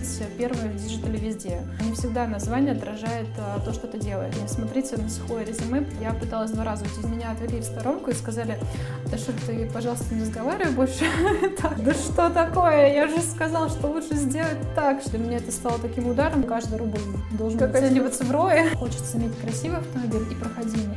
[0.00, 1.62] быть первой в диджитале везде.
[1.80, 4.34] Не всегда название отражает а, то, что ты делаешь.
[4.40, 5.86] Не смотрите на сухое резюме.
[6.00, 7.06] Я пыталась два раза уйти.
[7.06, 8.58] Меня отвели в сторонку и сказали,
[9.10, 11.04] да что ты, пожалуйста, не разговаривай больше.
[11.84, 12.92] Да что такое?
[12.92, 15.02] Я же сказала, что лучше сделать так.
[15.04, 16.42] Для меня это стало таким ударом.
[16.44, 16.98] Каждый рубль
[17.32, 18.70] должен оцениваться в ROI.
[18.76, 20.96] Хочется иметь красивый автомобиль и проходимый.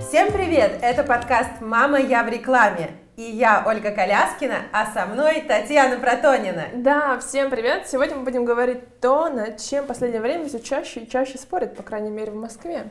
[0.00, 0.78] Всем привет!
[0.82, 3.01] Это подкаст «Мама, я в рекламе».
[3.16, 6.68] И я Ольга Коляскина, а со мной Татьяна Протонина.
[6.76, 7.86] Да, всем привет!
[7.86, 11.76] Сегодня мы будем говорить то, над чем в последнее время все чаще и чаще спорят,
[11.76, 12.90] по крайней мере в Москве.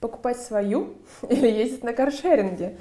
[0.00, 0.96] Покупать свою
[1.28, 2.78] или ездить на каршеринге.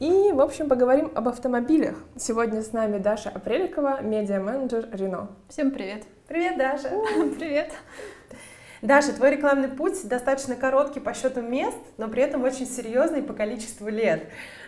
[0.00, 1.94] И, в общем, поговорим об автомобилях.
[2.16, 5.28] Сегодня с нами Даша Апреликова, медиа-менеджер Рено.
[5.48, 6.02] Всем привет!
[6.26, 6.88] Привет, Даша!
[7.38, 7.70] Привет!
[8.82, 13.32] Даша, твой рекламный путь достаточно короткий по счету мест, но при этом очень серьезный по
[13.32, 14.24] количеству лет.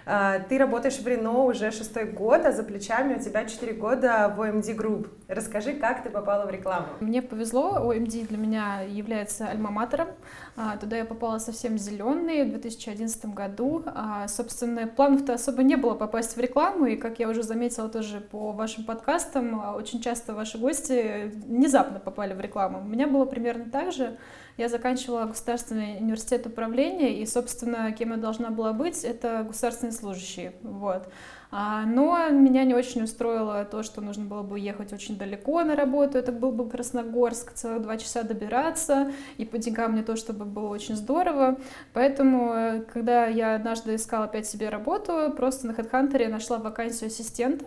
[0.06, 4.33] А, ты работаешь в Рено уже шестой год, а за плечами у тебя четыре года
[4.36, 5.08] в OMD Group.
[5.28, 6.88] Расскажи, как ты попала в рекламу?
[7.00, 10.08] Мне повезло, OMD для меня является альма-матером.
[10.56, 13.82] А, туда я попала совсем зеленый в 2011 году.
[13.86, 18.20] А, собственно, планов-то особо не было попасть в рекламу, и, как я уже заметила тоже
[18.20, 22.80] по вашим подкастам, очень часто ваши гости внезапно попали в рекламу.
[22.80, 24.19] У меня было примерно так же.
[24.56, 30.52] Я заканчивала государственный университет управления, и, собственно, кем я должна была быть, это государственные служащие.
[30.62, 31.08] Вот.
[31.50, 35.75] А, но меня не очень устроило то, что нужно было бы ехать очень далеко на
[35.75, 36.19] работу.
[36.19, 40.69] Это был бы Красногорск, целых два часа добираться, и по деньгам не то, чтобы было
[40.69, 41.58] очень здорово.
[41.92, 47.64] Поэтому, э, когда я однажды искала опять себе работу, просто на HeadHunter нашла вакансию ассистента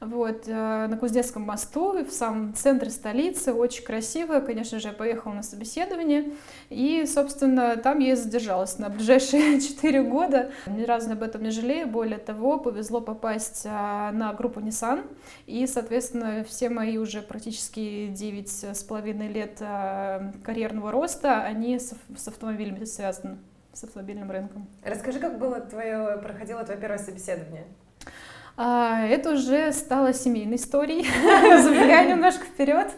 [0.00, 5.32] вот, э, на Куздецком мосту, в самом центре столицы, очень красиво, конечно же, я поехала
[5.32, 6.32] на собеседование,
[6.70, 11.50] и, собственно, там я и задержалась на ближайшие 4 года, ни разу об этом не
[11.50, 15.04] жалею, более того, повезло попасть а, на группу Nissan,
[15.46, 21.94] и, соответственно, все мои уже практически 9 с половиной лет а, карьерного роста, они с,
[22.16, 23.38] с автомобилями связаны,
[23.72, 24.68] с автомобильным рынком.
[24.84, 27.64] Расскажи, как было твое, проходило твое первое собеседование?
[28.60, 31.06] А, это уже стало семейной историей,
[31.62, 32.90] забегая немножко вперед.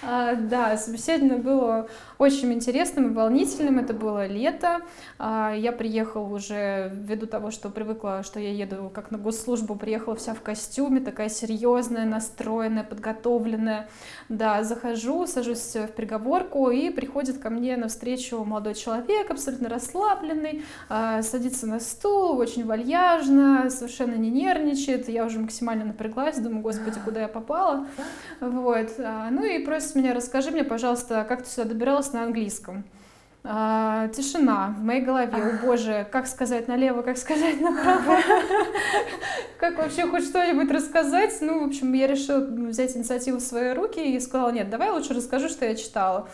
[0.00, 3.80] А, да, собеседование было очень интересным и волнительным.
[3.80, 4.78] Это было лето.
[5.18, 10.14] А, я приехала уже ввиду того, что привыкла, что я еду как на госслужбу, приехала
[10.14, 13.88] вся в костюме, такая серьезная, настроенная, подготовленная.
[14.28, 21.66] Да, захожу, сажусь в переговорку, и приходит ко мне навстречу молодой человек, абсолютно расслабленный, садится
[21.66, 27.28] на стул, очень вальяжно, совершенно не нервничает, я уже максимально напряглась, думаю, господи, куда я
[27.28, 27.86] попала.
[28.40, 28.90] Вот.
[28.98, 32.84] А, ну и просит меня, расскажи мне, пожалуйста, как ты сюда добиралась на английском.
[33.44, 35.32] А, тишина в моей голове.
[35.32, 38.18] О боже, как сказать налево, как сказать направо.
[39.58, 41.36] Как вообще хоть что-нибудь рассказать?
[41.40, 45.14] Ну, в общем, я решила взять инициативу в свои руки и сказала, нет, давай лучше
[45.14, 46.28] расскажу, что я читала.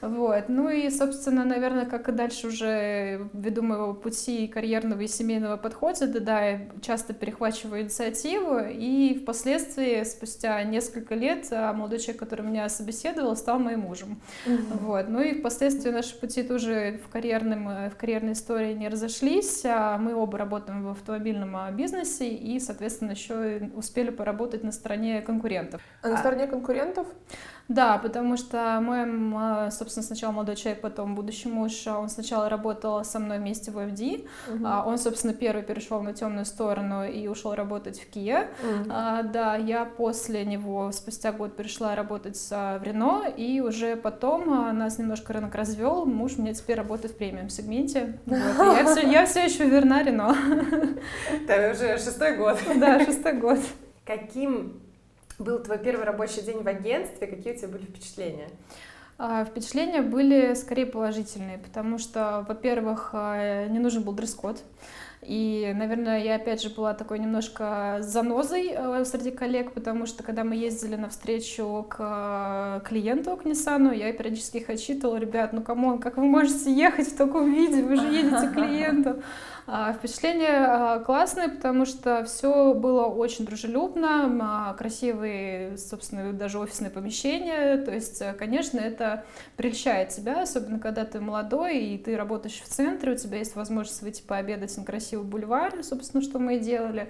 [0.00, 0.44] Вот.
[0.48, 6.06] Ну и, собственно, наверное, как и дальше уже ввиду моего пути карьерного и семейного подхода,
[6.06, 12.44] да, да, я часто перехвачиваю инициативу, и впоследствии, спустя несколько лет, а, молодой человек, который
[12.44, 14.20] меня собеседовал, стал моим мужем.
[14.46, 14.78] Mm-hmm.
[14.80, 15.08] Вот.
[15.08, 20.14] Ну и впоследствии наши пути тоже в, карьерном, в карьерной истории не разошлись, а мы
[20.14, 25.80] оба работаем в автомобильном а, бизнесе и, соответственно, еще успели поработать на стороне конкурентов.
[26.02, 27.06] А на стороне конкурентов?
[27.68, 33.04] Да, потому что мой, собственно, сначала молодой человек, потом будущий муж, а он сначала работал
[33.04, 34.66] со мной вместе в OFD, угу.
[34.86, 38.48] он, собственно, первый перешел на темную сторону и ушел работать в Kia.
[38.62, 38.88] Угу.
[38.88, 45.34] Да, я после него спустя год перешла работать в Рено, и уже потом нас немножко
[45.34, 48.18] рынок развел, муж у меня теперь работает в премиум сегменте.
[48.24, 50.34] Вот, я, все, я все еще верна Рено.
[51.46, 52.58] Это уже шестой год.
[52.76, 53.58] Да, шестой год.
[54.06, 54.80] Каким
[55.38, 58.48] был твой первый рабочий день в агентстве, какие у тебя были впечатления?
[59.18, 64.62] А, впечатления были скорее положительные, потому что, во-первых, а, не нужен был дресс-код.
[65.22, 70.44] И, наверное, я опять же была такой немножко занозой а, среди коллег, потому что когда
[70.44, 75.83] мы ездили на встречу к клиенту, к Ниссану, я периодически их отчитывала, ребят, ну come
[75.83, 79.22] on, как вы можете ехать в таком виде, вы же едете к клиенту.
[79.70, 86.90] А, впечатление а, классное, потому что все было очень дружелюбно, а, красивые, собственно, даже офисные
[86.90, 87.76] помещения.
[87.76, 89.24] То есть, конечно, это
[89.56, 94.00] прельщает тебя, особенно когда ты молодой и ты работаешь в центре, у тебя есть возможность
[94.00, 97.08] выйти пообедать на красивый бульвар, собственно, что мы и делали.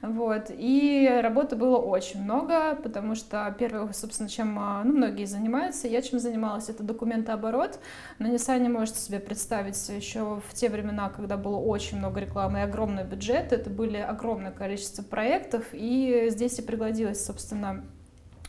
[0.00, 0.46] Вот.
[0.50, 6.20] И работы было очень много, потому что первое, собственно, чем ну, многие занимаются, я чем
[6.20, 7.80] занималась, это документооборот.
[8.18, 12.62] На Nissan можете себе представить еще в те времена, когда было очень много рекламы и
[12.62, 17.84] огромный бюджет, это были огромное количество проектов, и здесь и пригодилась, собственно,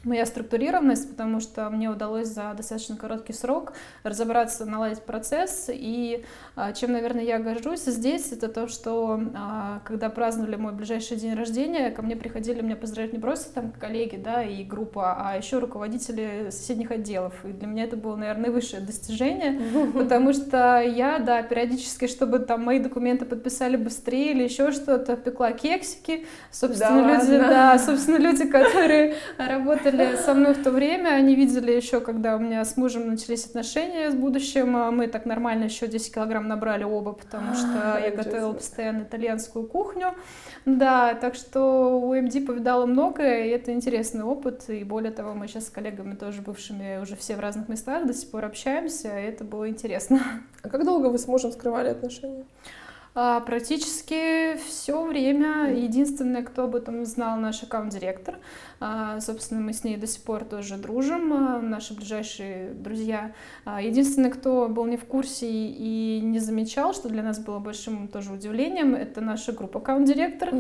[0.03, 3.73] моя структурированность, потому что мне удалось за достаточно короткий срок
[4.03, 5.69] разобраться, наладить процесс.
[5.69, 6.23] И
[6.55, 11.33] а, чем, наверное, я горжусь здесь, это то, что а, когда праздновали мой ближайший день
[11.33, 15.59] рождения, ко мне приходили меня поздравлять не просто там коллеги, да, и группа, а еще
[15.59, 17.33] руководители соседних отделов.
[17.43, 19.59] И для меня это было, наверное, высшее достижение,
[19.93, 25.51] потому что я, да, периодически, чтобы там мои документы подписали быстрее или еще что-то, пекла
[25.51, 26.25] кексики.
[26.51, 29.15] Собственно, Да люди, да, собственно, люди, которые
[29.91, 33.45] работали со мной в то время, они видели еще, когда у меня с мужем начались
[33.45, 38.11] отношения с будущим, а мы так нормально еще 10 килограмм набрали оба, потому что я
[38.11, 40.15] готовила постоянно итальянскую кухню.
[40.65, 45.47] Да, так что у МД повидала многое, и это интересный опыт, и более того, мы
[45.47, 49.23] сейчас с коллегами тоже бывшими уже все в разных местах до сих пор общаемся, и
[49.23, 50.19] это было интересно.
[50.61, 52.43] А как долго вы с мужем скрывали отношения?
[53.15, 55.73] А, Практически все время.
[55.73, 58.37] Единственное, кто об этом знал, наш аккаунт-директор.
[58.79, 63.33] А, Собственно, мы с ней до сих пор тоже дружим, а, наши ближайшие друзья.
[63.65, 68.07] А, Единственный, кто был не в курсе и не замечал, что для нас было большим
[68.07, 70.53] тоже удивлением, это наша группа аккаунт-директор.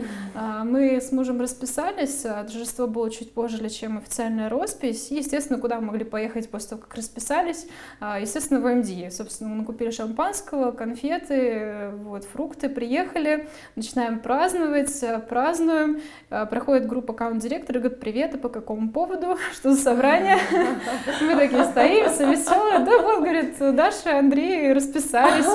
[0.63, 5.11] Мы с мужем расписались, торжество было чуть позже, чем официальная роспись.
[5.11, 7.67] И, естественно, куда мы могли поехать после того, как расписались?
[8.01, 9.13] Естественно, в МД.
[9.13, 16.01] Собственно, мы купили шампанского, конфеты, вот, фрукты, приехали, начинаем праздновать, празднуем.
[16.29, 19.37] Проходит группа аккаунт-директора и говорит, привет, а по какому поводу?
[19.53, 20.39] Что за собрание?
[21.21, 22.79] Мы такие стоим, все веселые.
[22.79, 25.45] Да вот, говорит, Даша, Андрей расписались.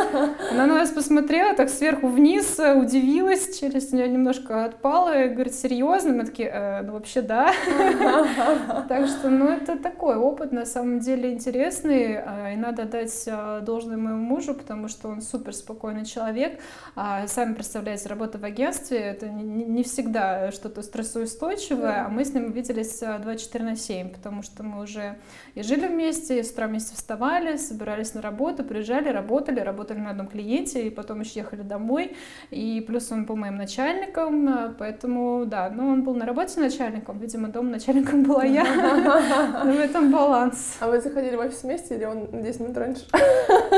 [0.53, 5.55] Она на нас посмотрела так сверху вниз, э, удивилась, у нее немножко отпала, и говорит,
[5.55, 6.12] серьезно?
[6.12, 7.53] Мы такие, «Э, ну вообще да.
[8.89, 13.62] Так что, ну это такой опыт, на самом деле интересный, а, и надо дать а,
[13.62, 16.61] должное моему мужу, потому что он супер спокойный человек.
[16.95, 22.44] А, Сами представляете, работа в агентстве, это не всегда что-то стрессоустойчивое, а мы с ним
[22.52, 25.17] виделись а, 24 на 7, потому что мы уже
[25.55, 30.11] и жили вместе, и с утра вместе вставали, собирались на работу, приезжали, работали, работали на
[30.11, 32.17] одном клиенте, и потом еще ехали домой.
[32.50, 37.19] И плюс он был моим начальником, а, поэтому, да, но он был на работе начальником,
[37.19, 38.64] видимо, дома начальником была я.
[39.64, 40.76] В этом баланс.
[40.81, 43.02] А вы заходили в офис вместе или он на 10 минут раньше?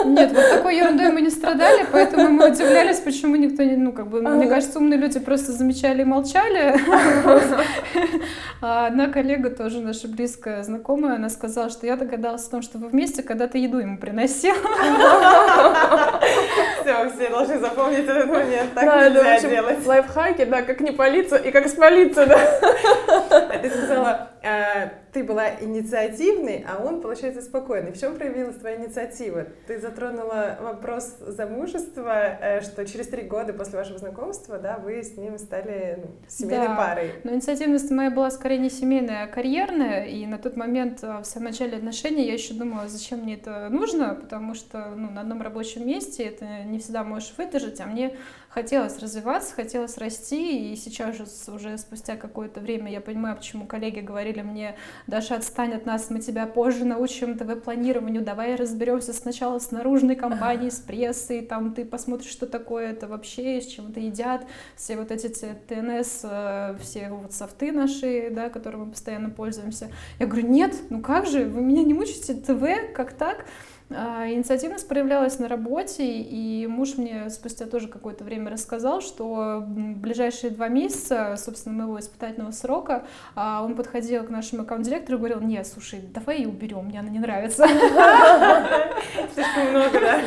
[0.05, 4.09] Нет, вот такой ерундой мы не страдали, поэтому мы удивлялись, почему никто не, ну, как
[4.09, 6.77] бы, мне кажется, умные люди просто замечали и молчали.
[8.63, 12.79] А одна коллега, тоже наша близкая знакомая, она сказала, что я догадалась о том, что
[12.79, 14.55] вы вместе когда-то еду ему приносил.
[16.81, 18.73] Все, все должны запомнить этот момент.
[18.75, 19.87] Так Да, нельзя общем, делать.
[19.87, 22.39] Лайфхаки, да, как не палиться и как спалиться, да.
[23.31, 24.29] А Ты сказала,
[25.13, 27.93] ты была инициативной, а он, получается, спокойный.
[27.93, 29.47] В чем проявилась твоя инициатива?
[29.67, 35.17] Ты затронула вопрос замужества, э, что через три года после вашего знакомства, да, вы с
[35.17, 36.77] ним стали ну, семейной Да.
[36.77, 37.13] парой.
[37.25, 40.05] Но инициативность моя была скорее не семейная, а карьерная.
[40.05, 43.69] И на тот момент, а, в самом начале отношений, я еще думала, зачем мне это
[43.71, 48.17] нужно, потому что ну, на одном рабочем месте это не всегда можешь выдержать, а мне
[48.57, 54.01] хотелось развиваться, хотелось расти, и сейчас же уже спустя какое-то время я понимаю, почему коллеги
[54.01, 54.77] говорили мне,
[55.07, 60.71] Даша, отстань от нас, мы тебя позже научим ТВ-планированию, давай разберемся сначала с наружной компанией,
[60.71, 65.11] с прессой, там ты посмотришь, что такое это вообще, с чем это едят, все вот
[65.11, 69.91] эти ТНС, э, все вот софты наши, да, которыми мы постоянно пользуемся.
[70.19, 73.45] Я говорю, нет, ну как же, вы меня не мучите, ТВ, как так?
[73.89, 79.97] А, Инициативность проявлялась на работе, и муж мне спустя тоже какое-то время рассказал, что в
[80.01, 83.05] ближайшие два месяца, собственно, моего испытательного срока,
[83.37, 87.11] а, он подходил к нашему аккаунт-директору и говорил, нет, слушай, давай ее уберем, мне она
[87.11, 87.67] не нравится.
[89.35, 90.21] Слишком много, да?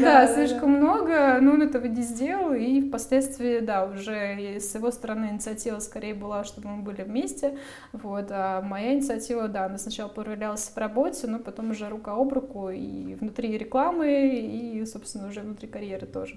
[0.00, 5.26] Да, слишком много, но он этого не сделал, и впоследствии, да, уже с его стороны
[5.26, 7.56] инициатива скорее была, чтобы мы были вместе,
[7.92, 12.32] вот, а моя инициатива, да, она сначала проявлялась в работе, но потом уже рука об
[12.32, 16.36] руку и внутри рекламы, и, собственно, уже внутри карьеры тоже.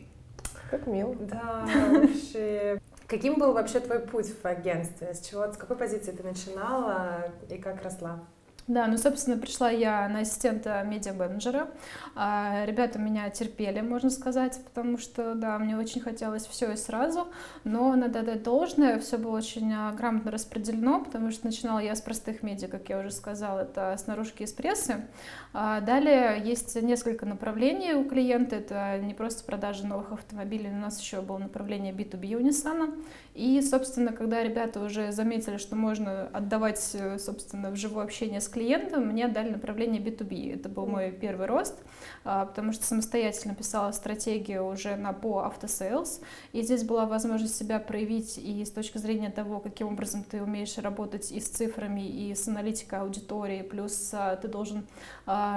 [0.69, 1.15] Как мило.
[1.15, 2.79] Да, вообще.
[3.07, 5.13] Каким был вообще твой путь в агентстве?
[5.13, 8.23] С чего, с какой позиции ты начинала и как росла?
[8.69, 11.71] Да, ну, собственно, пришла я на ассистента медиа-менеджера.
[12.15, 17.29] А, Ребята меня терпели, можно сказать, потому что, да, мне очень хотелось все и сразу,
[17.63, 22.01] но надо дать должное, все было очень а, грамотно распределено, потому что начинала я с
[22.01, 25.03] простых медиа, как я уже сказала, это с наружки из прессы.
[25.51, 31.01] А Далее есть несколько направлений у клиента, это не просто продажа новых автомобилей, у нас
[31.01, 33.03] еще было направление B2B у Nissan.
[33.33, 38.49] И, собственно, когда ребята уже заметили, что можно отдавать, э, собственно, в живое общение с
[38.49, 40.55] клиентом, клиентом, мне дали направление B2B.
[40.55, 41.81] Это был мой первый рост,
[42.25, 46.19] а, потому что самостоятельно писала стратегию уже на по автосейлс,
[46.51, 50.77] и здесь была возможность себя проявить и с точки зрения того, каким образом ты умеешь
[50.77, 54.85] работать и с цифрами, и с аналитикой аудитории, плюс а, ты должен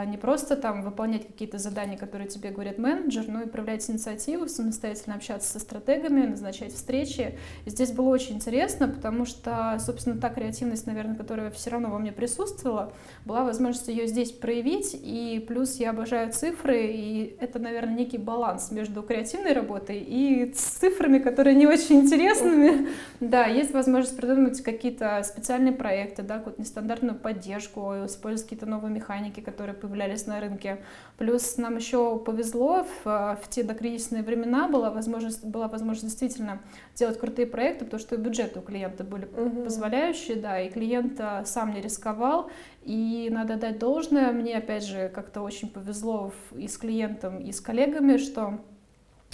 [0.06, 5.16] не просто там выполнять какие-то задания, которые тебе говорит менеджер, но и проявлять инициативу, самостоятельно
[5.16, 7.38] общаться со стратегами, назначать встречи.
[7.64, 11.98] И здесь было очень интересно, потому что, собственно, та креативность, наверное, которая все равно во
[11.98, 12.91] мне присутствовала,
[13.24, 18.70] была возможность ее здесь проявить, и плюс я обожаю цифры, и это, наверное, некий баланс
[18.72, 22.88] между креативной работой и цифрами, которые не очень интересными.
[23.20, 29.40] Да, есть возможность придумать какие-то специальные проекты, да, какую-то нестандартную поддержку, использовать какие-то новые механики,
[29.40, 30.78] которые появлялись на рынке.
[31.18, 36.60] Плюс нам еще повезло в, в те докризисные времена была возможность, была возможность действительно
[36.96, 39.62] делать крутые проекты, потому что бюджеты у клиента были угу.
[39.64, 42.50] позволяющие, да, и клиент а, сам не рисковал,
[42.84, 47.60] и надо дать должное, мне опять же как-то очень повезло и с клиентом, и с
[47.60, 48.58] коллегами, что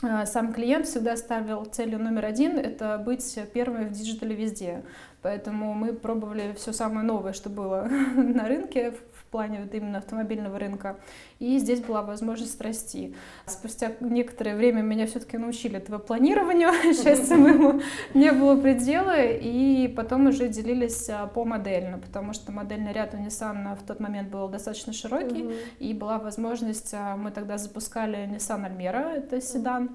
[0.02, 4.84] а, сам клиент всегда ставил целью номер один— это быть первым в диджитале везде.
[5.22, 8.94] Поэтому мы пробовали все самое новое, что было на рынке,
[9.28, 10.98] плане вот именно автомобильного рынка.
[11.38, 13.14] И здесь была возможность расти.
[13.46, 17.80] Спустя некоторое время меня все-таки научили этого планированию, счастья моему
[18.14, 23.18] не было предела, и потом уже делились а, по модельно, потому что модельный ряд у
[23.18, 25.78] Nissan в тот момент был достаточно широкий, mm-hmm.
[25.78, 29.90] и была возможность, а, мы тогда запускали Nissan Almera, это седан,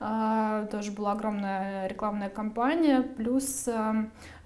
[0.00, 0.68] mm-hmm.
[0.68, 3.68] тоже была огромная рекламная кампания, плюс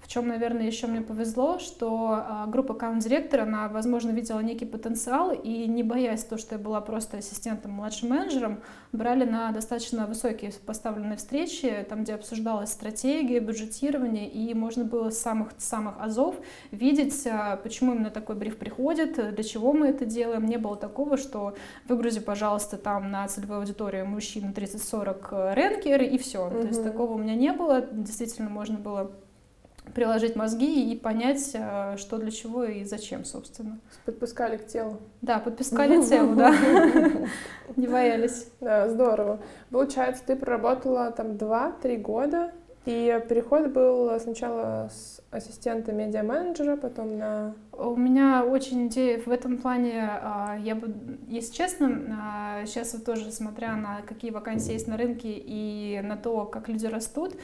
[0.03, 5.31] в чем, наверное, еще мне повезло, что а, группа аккаунт-директора, она, возможно, видела некий потенциал
[5.31, 8.59] и, не боясь то, что я была просто ассистентом, младшим менеджером,
[8.91, 15.19] брали на достаточно высокие поставленные встречи, там, где обсуждалась стратегия, бюджетирование, и можно было с
[15.19, 16.35] самых-самых азов
[16.71, 20.45] видеть, а, почему именно такой бриф приходит, для чего мы это делаем.
[20.45, 21.55] Не было такого, что
[21.87, 26.45] выгрузи, пожалуйста, там на целевую аудиторию мужчин 30-40 ренкер, и все.
[26.47, 26.61] Угу.
[26.61, 27.81] То есть такого у меня не было.
[27.81, 29.13] Действительно, можно было
[29.93, 33.79] приложить мозги и понять, э, что для чего и зачем, собственно.
[34.05, 34.99] Подпускали к телу.
[35.21, 36.53] Да, подпускали к телу, да.
[37.75, 38.47] Не боялись.
[38.59, 39.39] Да, здорово.
[39.69, 42.51] Получается, ты проработала там 2-3 года,
[42.85, 47.55] и переход был сначала с ассистента медиа-менеджера, потом на...
[47.71, 50.93] У меня очень идея в этом плане, а, я бы,
[51.27, 51.87] если честно,
[52.65, 56.67] сейчас а, вот тоже смотря на какие вакансии есть на рынке и на то, как
[56.67, 57.35] люди растут,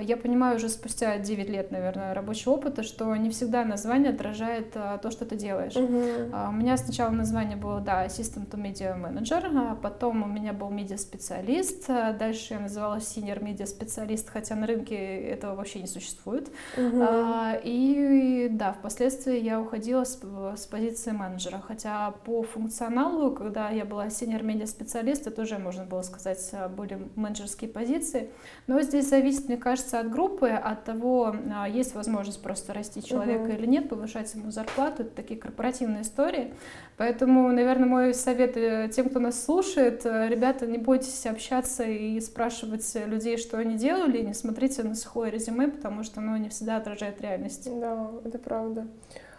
[0.00, 4.96] я понимаю уже спустя 9 лет, наверное, рабочего опыта, что не всегда название отражает а,
[4.98, 5.74] то, что ты делаешь.
[5.74, 6.30] Uh-huh.
[6.32, 10.54] А, у меня сначала название было, да, Assistant to Media Manager, а потом у меня
[10.54, 16.50] был медиа-специалист, дальше я называлась Senior медиа-специалист, хотя на рынке этого вообще не существует.
[16.76, 17.06] Uh-huh.
[17.08, 20.18] А, и да, впоследствии я уходила с,
[20.56, 26.02] с позиции менеджера, хотя по функционалу, когда я была Senior медиа-специалист, это уже, можно было
[26.02, 28.30] сказать, более менеджерские позиции,
[28.66, 33.02] но здесь зависит, мне кажется, кажется, от группы, от того, а, есть возможность просто расти
[33.02, 33.52] человека угу.
[33.52, 35.02] или нет, повышать ему зарплату.
[35.02, 36.54] Это такие корпоративные истории.
[36.96, 42.20] Поэтому, наверное, мой совет э, тем, кто нас слушает, э, ребята, не бойтесь общаться и
[42.20, 46.76] спрашивать людей, что они делали, не смотрите на сухое резюме, потому что оно не всегда
[46.76, 47.68] отражает реальность.
[47.80, 48.86] Да, это правда.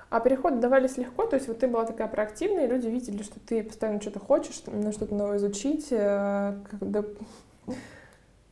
[0.09, 3.39] А переходы давались легко, то есть вот ты была такая проактивная, и люди видели, что
[3.39, 7.03] ты постоянно что-то хочешь, что-то новое изучить, э, когда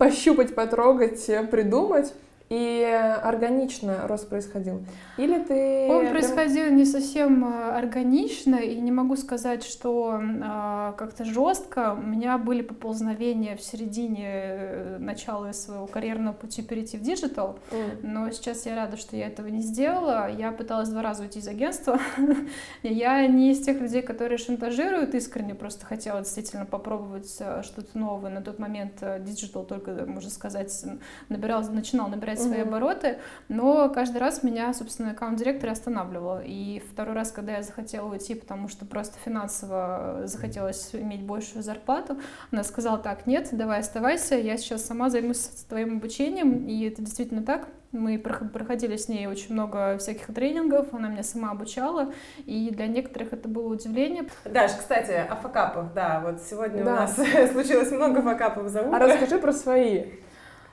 [0.01, 2.11] пощупать, потрогать, э, придумать
[2.51, 4.81] и органично рост происходил?
[5.15, 5.87] Или ты...
[5.89, 11.93] Он происходил не совсем э, органично, и не могу сказать, что э, как-то жестко.
[11.97, 17.99] У меня были поползновения в середине э, начала своего карьерного пути перейти в digital, mm.
[18.03, 20.29] но сейчас я рада, что я этого не сделала.
[20.29, 22.01] Я пыталась два раза уйти из агентства.
[22.83, 28.29] я не из тех людей, которые шантажируют искренне, просто хотела действительно попробовать э, что-то новое.
[28.29, 30.85] На тот момент digital только, можно сказать,
[31.29, 32.67] набирал, начинал набирать свои mm-hmm.
[32.67, 33.17] обороты,
[33.47, 36.39] но каждый раз меня, собственно, аккаунт-директор останавливал.
[36.43, 42.17] И второй раз, когда я захотела уйти, потому что просто финансово захотелось иметь большую зарплату,
[42.51, 47.43] она сказала, так, нет, давай оставайся, я сейчас сама займусь твоим обучением, и это действительно
[47.43, 47.67] так.
[47.91, 52.13] Мы проходили с ней очень много всяких тренингов, она меня сама обучала,
[52.45, 54.23] и для некоторых это было удивление.
[54.45, 56.91] Даш, кстати, о факапах, да, вот сегодня да.
[56.91, 57.15] у нас
[57.51, 58.95] случилось много факапов за утро.
[58.95, 60.05] А расскажи про свои.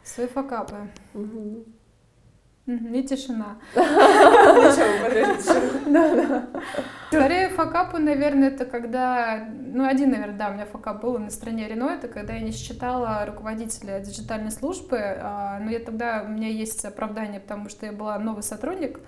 [0.04, 0.88] Свои факапы.
[1.14, 1.64] Угу.
[2.68, 3.56] И тишина.
[7.08, 9.48] Скорее факапы, наверное, это когда...
[9.50, 12.52] Ну, один, наверное, да, у меня факап был на стране Рено, это когда я не
[12.52, 17.92] считала руководителя диджитальной службы, а, но я тогда, у меня есть оправдание, потому что я
[17.92, 19.00] была новый сотрудник,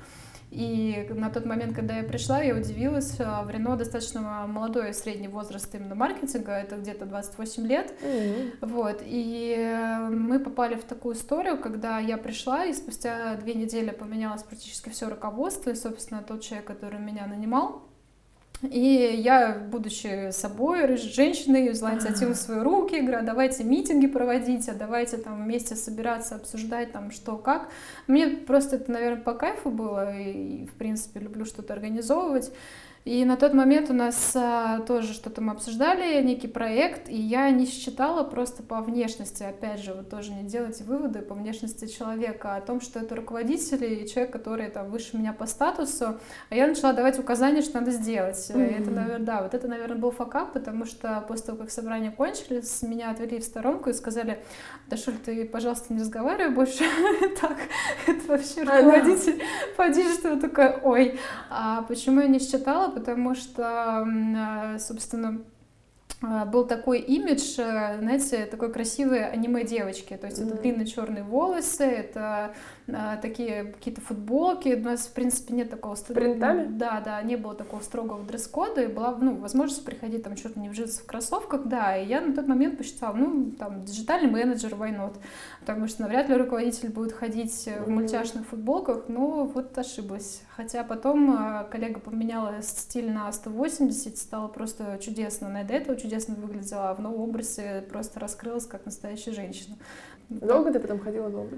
[0.50, 5.28] И на тот момент, когда я пришла, я удивилась, а, в Рено достаточно молодой средний
[5.28, 7.94] возраст именно маркетинга, это где-то 28 лет.
[8.02, 8.52] Mm-hmm.
[8.62, 13.90] Вот, и э, мы попали в такую историю, когда я пришла, и спустя две недели
[13.90, 17.89] поменялось практически все руководство, и, собственно, тот человек, который меня нанимал,
[18.62, 24.68] и я, будучи собой, женщиной, взяла инициативу в свои руки, говорю, «А давайте митинги проводить,
[24.68, 27.70] а давайте там вместе собираться, обсуждать там что, как.
[28.06, 32.52] Мне просто это, наверное, по кайфу было, и, в принципе, люблю что-то организовывать.
[33.06, 37.48] И на тот момент у нас а, тоже что-то мы обсуждали, некий проект, и я
[37.50, 42.56] не считала просто по внешности, опять же, вот тоже не делайте выводы по внешности человека
[42.56, 46.66] о том, что это руководитель и человек, который там выше меня по статусу, а я
[46.66, 48.50] начала давать указания, что надо сделать.
[48.50, 48.82] Mm-hmm.
[48.82, 52.82] Это, наверное, да, вот это, наверное, был факап, потому что после того, как собрание кончились,
[52.82, 54.44] меня отвели в сторонку и сказали,
[54.88, 56.84] да Шуль, ты, пожалуйста, не разговаривай больше
[57.40, 57.56] так,
[58.06, 59.42] это вообще руководитель,
[59.78, 61.18] поди, что такое, ой.
[61.48, 62.89] А почему я не считала?
[62.90, 65.42] Потому что, э, собственно,
[66.22, 70.16] э, был такой имидж, э, знаете, такой красивой аниме-девочки.
[70.16, 70.46] То есть mm-hmm.
[70.46, 72.54] это длинные черные волосы, это
[72.94, 74.74] а, такие какие-то футболки.
[74.74, 75.94] У нас, в принципе, нет такого...
[75.94, 76.66] Принтами?
[76.66, 80.68] Да, да, не было такого строгого дресс-кода, и была, ну, возможность приходить там что-то не
[80.68, 84.96] в в кроссовках, да, и я на тот момент посчитала, ну, там, диджитальный менеджер, why
[84.96, 85.16] not?
[85.60, 90.42] Потому что навряд ли руководитель будет ходить в мультяшных футболках, но вот ошиблась.
[90.56, 95.48] Хотя потом а, коллега поменяла стиль на 180, стало просто чудесно.
[95.48, 99.76] Она и до этого чудесно выглядела, а в новом образе просто раскрылась как настоящая женщина.
[100.30, 101.48] Долго ты потом ходила дома?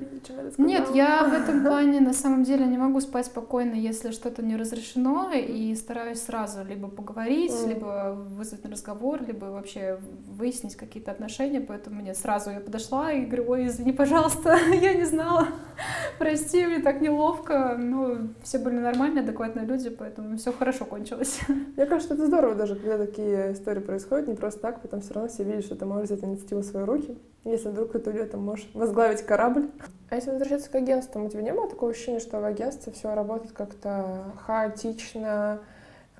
[0.56, 4.56] Нет, я в этом плане на самом деле не могу спать спокойно, если что-то не
[4.56, 7.68] разрешено, и стараюсь сразу либо поговорить, mm.
[7.68, 13.26] либо вызвать на разговор, либо вообще выяснить какие-то отношения, поэтому мне сразу я подошла и
[13.26, 15.48] говорю, ой, извини, пожалуйста, я не знала,
[16.18, 21.40] прости, мне так неловко, ну, все были нормальные, адекватные люди, поэтому все хорошо кончилось.
[21.76, 25.28] Мне кажется, это здорово даже, когда такие истории происходят, не просто так, потом все равно
[25.28, 28.42] все видят, что ты можешь взять инициативу в свои руки, если вдруг кто-то уйдет, там
[28.42, 29.70] можешь возглавить корабль.
[30.10, 33.14] А если возвращаться к агентствам, у тебя не было такого ощущения, что в агентстве все
[33.14, 35.60] работает как-то хаотично,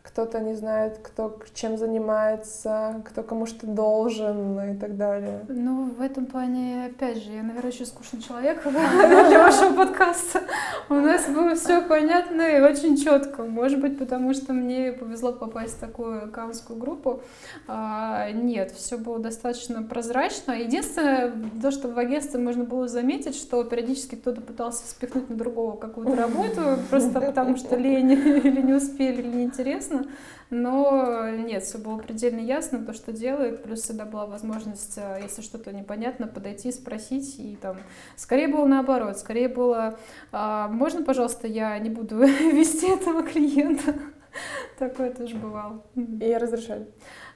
[0.02, 5.44] кто-то не знает, кто чем занимается, кто кому что должен и так далее.
[5.48, 10.42] Ну, в этом плане, опять же, я, наверное, очень скучный человек для вашего подкаста.
[10.88, 13.44] У нас было все понятно и очень четко.
[13.44, 17.20] Может быть, потому что мне повезло попасть в такую аккаунтскую группу.
[17.68, 20.52] А, нет, все было достаточно прозрачно.
[20.52, 25.76] Единственное, то, что в агентстве можно было заметить, что периодически кто-то пытался спихнуть на другого
[25.76, 26.60] какую-то работу,
[26.90, 28.12] просто потому что лень
[28.44, 30.12] или не успели, или неинтересно интересно,
[30.50, 35.42] но нет, все было предельно ясно, то, что делает, плюс всегда была возможность, э, если
[35.42, 37.76] что-то непонятно, подойти, спросить, и там,
[38.16, 39.98] скорее было наоборот, скорее было,
[40.31, 43.94] а, можно, пожалуйста, я не буду вести этого клиента,
[44.78, 45.85] такое тоже бывало.
[45.94, 46.87] И разрешали?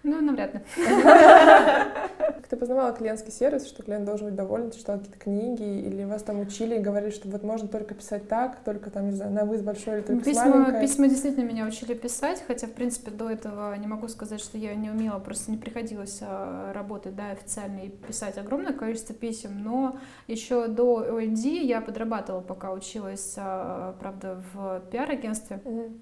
[0.02, 0.60] Ну, навряд ли.
[2.46, 6.22] Как ты познавала клиентский сервис, что клиент должен быть доволен, читала какие-то книги, или вас
[6.22, 9.44] там учили и говорили, что вот можно только писать так, только там, не знаю, на
[9.44, 10.80] вы большой или только письма, с маленькой?
[10.80, 14.76] Письма действительно меня учили писать, хотя, в принципе, до этого не могу сказать, что я
[14.76, 19.98] не умела, просто не приходилось а, работать, да, официально и писать огромное количество писем, но
[20.28, 25.60] еще до OND я подрабатывала, пока училась, а, правда, в пиар-агентстве.
[25.64, 25.98] Mm-hmm.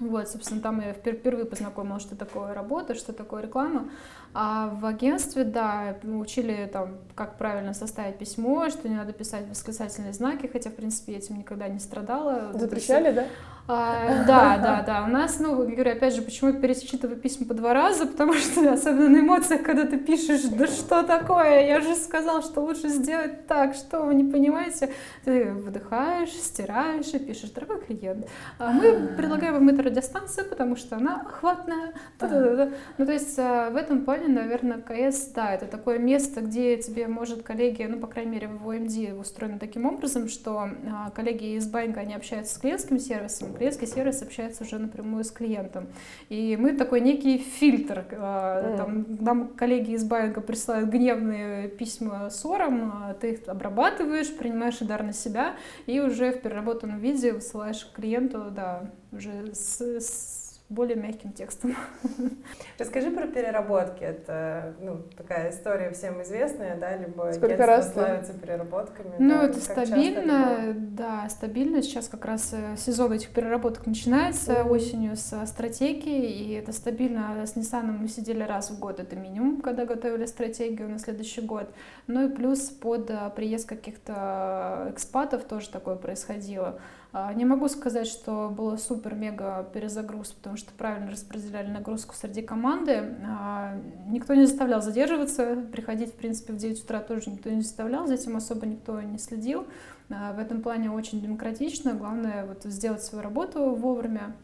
[0.00, 3.90] Вот, собственно, там я впервые познакомилась, что такое работа, что такое реклама.
[4.34, 10.12] А в агентстве, да, учили там, как правильно составить письмо, что не надо писать восклицательные
[10.12, 12.50] знаки, хотя, в принципе, я этим никогда не страдала.
[12.52, 13.24] Запрещали, да?
[13.66, 15.04] А, да, да, да.
[15.04, 18.72] У нас, ну, говорю, опять же, почему я перечитываю письма по два раза, потому что,
[18.72, 23.46] особенно на эмоциях, когда ты пишешь, да что такое, я же сказал, что лучше сделать
[23.46, 24.90] так, что вы не понимаете,
[25.24, 28.26] ты выдыхаешь, стираешь и пишешь, дорогой клиент,
[28.58, 31.94] а мы предлагаем вам эту радиостанцию, потому что она охватная.
[32.20, 37.08] Ну, то есть а, в этом плане, наверное, КС, да, это такое место, где тебе
[37.08, 41.66] может коллеги, ну, по крайней мере, в ОМД устроено таким образом, что а, коллеги из
[41.66, 45.86] банка, они общаются с клиентским сервисом, клиентский сервис общается уже напрямую с клиентом.
[46.28, 48.04] И мы такой некий фильтр.
[48.10, 48.76] Mm.
[48.76, 55.02] Там, нам коллеги из банка присылают гневные письма ссором, а ты их обрабатываешь, принимаешь удар
[55.02, 55.56] на себя
[55.86, 61.76] и уже в переработанном виде высылаешь клиенту, да, уже с, с более мягким текстом.
[62.78, 64.02] Расскажи про переработки.
[64.02, 69.14] Это ну, такая история всем известная, да, либо Сколько раз славится переработками.
[69.18, 71.82] Ну, да, это стабильно, да, стабильно.
[71.82, 74.70] Сейчас как раз э, сезон этих переработок начинается mm-hmm.
[74.70, 77.44] осенью со стратегии, и это стабильно.
[77.46, 81.72] С Nissan мы сидели раз в год, это минимум, когда готовили стратегию на следующий год.
[82.06, 86.80] Ну и плюс под э, приезд каких-то экспатов тоже такое происходило.
[87.16, 93.14] А, не могу сказать, что было супер-мега перезагруз, потому что правильно распределяли нагрузку среди команды.
[93.24, 93.76] А,
[94.08, 98.14] никто не заставлял задерживаться, приходить, в принципе, в 9 утра тоже никто не заставлял, за
[98.14, 99.64] этим особо никто не следил.
[100.10, 101.94] А, в этом плане очень демократично.
[101.94, 104.34] Главное вот сделать свою работу вовремя,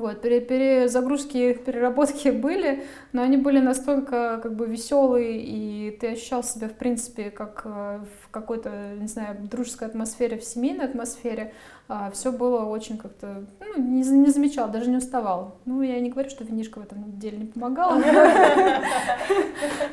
[0.00, 6.68] вот, перезагрузки, переработки были, но они были настолько как бы веселые, и ты ощущал себя,
[6.68, 11.52] в принципе, как э, в какой-то, не знаю, дружеской атмосфере, в семейной атмосфере.
[11.86, 15.58] А, все было очень как-то, ну, не, не замечал, даже не уставал.
[15.66, 18.02] Ну, я не говорю, что винишка в этом деле не помогала.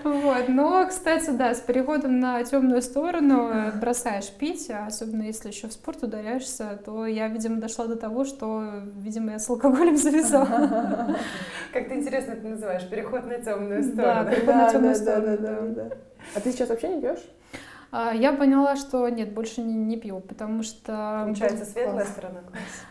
[0.04, 5.50] Вот, но, кстати, да, с переходом на темную сторону э, бросаешь пить, а особенно если
[5.50, 8.64] еще в спорт ударяешься, то я, видимо, дошла до того, что,
[8.98, 11.16] видимо, я с алкоголем завязала.
[11.74, 14.24] Как ты интересно это называешь, переход на темную сторону.
[14.24, 15.38] Да, переход на темную сторону,
[15.76, 15.90] да.
[16.36, 17.24] А ты сейчас вообще не пьешь?
[17.92, 21.24] А, я поняла, что нет, больше не, не пью, потому что...
[21.26, 22.42] Получается, светлая сторона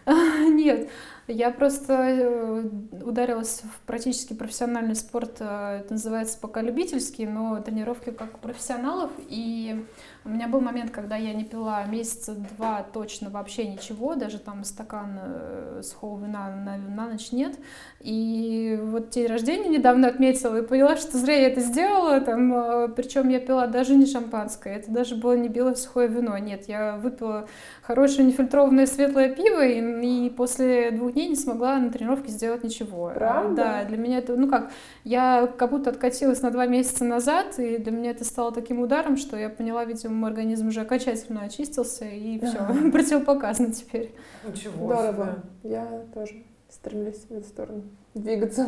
[0.51, 0.91] Нет,
[1.29, 2.63] я просто э,
[3.05, 9.85] ударилась в практически профессиональный спорт, э, это называется пока любительский, но тренировки как профессионалов, и
[10.25, 14.65] у меня был момент, когда я не пила месяца два точно вообще ничего, даже там
[14.65, 17.59] стакан э, сухого вина на, на ночь нет.
[18.01, 22.21] И вот день рождения недавно отметила и поняла, что зря я это сделала.
[22.21, 26.37] Там, причем я пила даже не шампанское, это даже было не белое сухое вино.
[26.39, 27.49] Нет, я выпила
[27.83, 33.13] хорошее нефильтрованное светлое пиво и, и после двух дней не смогла на тренировке сделать ничего.
[33.15, 33.57] Правда?
[33.57, 34.71] Да, для меня это, ну как,
[35.05, 39.17] я как будто откатилась на два месяца назад, и для меня это стало таким ударом,
[39.17, 44.15] что я поняла, видимо, мой организм уже окончательно очистился, и все, противопоказано теперь.
[44.47, 45.43] Ничего Здорово.
[45.63, 47.83] Я тоже стремлюсь в эту сторону
[48.15, 48.67] двигаться.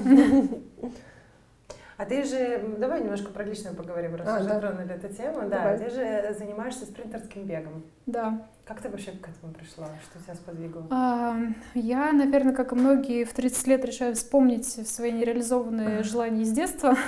[1.99, 4.59] А ты же, давай немножко про личное поговорим, раз а, уже да.
[4.61, 5.49] тронули эту тему.
[5.49, 7.85] Да, ты же занимаешься спринтерским бегом.
[8.07, 8.49] Да.
[8.65, 9.89] Как ты вообще к этому пришла?
[10.05, 10.87] Что тебя сподвигло?
[10.91, 11.37] А,
[11.75, 16.97] я, наверное, как и многие, в 30 лет решаю вспомнить свои нереализованные желания из детства.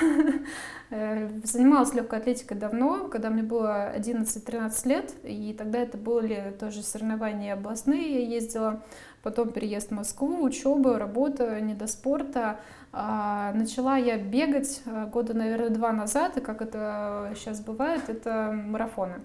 [0.90, 6.82] Э, занималась легкой атлетикой давно, когда мне было 11-13 лет, и тогда это были тоже
[6.82, 8.82] соревнования областные, я ездила,
[9.22, 12.60] потом переезд в Москву, учеба, работа, не до спорта.
[12.92, 18.52] А, начала я бегать э, года, наверное, два назад, и как это сейчас бывает, это
[18.52, 19.16] марафоны.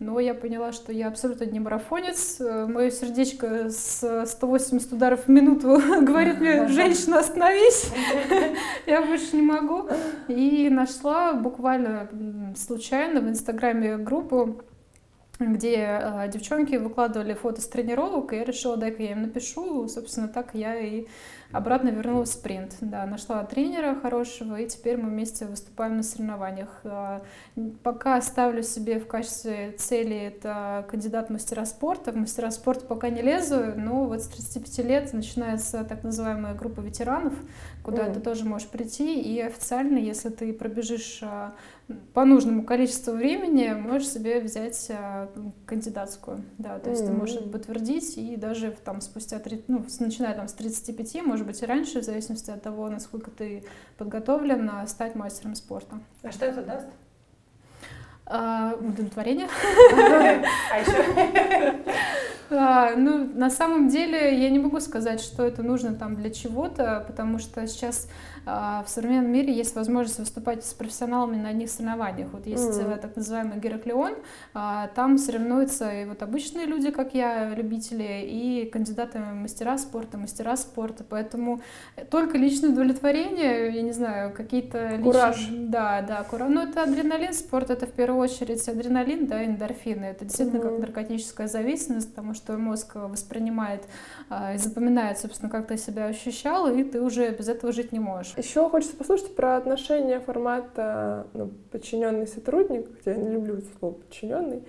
[0.00, 2.40] Но я поняла, что я абсолютно не марафонец.
[2.40, 7.92] Э, Мое сердечко с 180 ударов в минуту говорит мне, женщина, остановись,
[8.86, 9.88] я больше не могу.
[10.28, 12.08] И нашла буквально
[12.56, 14.62] случайно в Инстаграме группу,
[15.38, 19.88] где э, девчонки выкладывали фото с тренировок, и я решила, дай-ка я им напишу.
[19.88, 21.06] Собственно, так я и
[21.50, 22.76] обратно вернулась в спринт.
[22.80, 26.80] Да, нашла тренера хорошего, и теперь мы вместе выступаем на соревнованиях.
[26.84, 27.22] А,
[27.82, 32.12] пока ставлю себе в качестве цели это кандидат в мастера спорта.
[32.12, 36.80] В мастера спорта пока не лезу, но вот с 35 лет начинается так называемая группа
[36.80, 37.34] ветеранов,
[37.82, 38.14] куда mm.
[38.14, 41.54] ты тоже можешь прийти, и официально, если ты пробежишь а,
[42.14, 45.28] по нужному количеству времени можешь себе взять а,
[45.66, 47.06] кандидатскую, да, то есть mm-hmm.
[47.06, 51.46] ты можешь это подтвердить и даже там спустя, 3, ну, начиная там с 35, может
[51.46, 53.64] быть и раньше, в зависимости от того, насколько ты
[53.98, 56.00] подготовлен, стать мастером спорта.
[56.22, 56.86] А что это даст?
[58.26, 59.48] А, удовлетворение.
[59.92, 61.74] А еще?
[62.50, 67.04] А, ну, на самом деле, я не могу сказать, что это нужно там для чего-то,
[67.06, 68.08] потому что сейчас
[68.44, 72.28] в современном мире есть возможность выступать с профессионалами на одних соревнованиях.
[72.32, 72.98] Вот есть mm.
[72.98, 74.14] так называемый Гераклеон,
[74.52, 80.56] а, там соревнуются и вот обычные люди, как я, любители, и кандидаты мастера спорта, мастера
[80.56, 81.60] спорта, поэтому
[82.10, 85.38] только личное удовлетворение, я не знаю, какие-то Кураж.
[85.38, 85.68] Личные...
[85.68, 86.50] Да, да, кураж.
[86.50, 90.04] Ну, это адреналин, спорт это в первую очередь адреналин, да, эндорфины.
[90.04, 90.70] Это действительно mm-hmm.
[90.70, 93.84] как наркотическая зависимость, потому что мозг воспринимает
[94.54, 98.33] и запоминает, собственно, как ты себя ощущал, и ты уже без этого жить не можешь.
[98.36, 104.64] Еще хочется послушать про отношения формата ну, подчиненный сотрудник, хотя я не люблю слово подчиненный,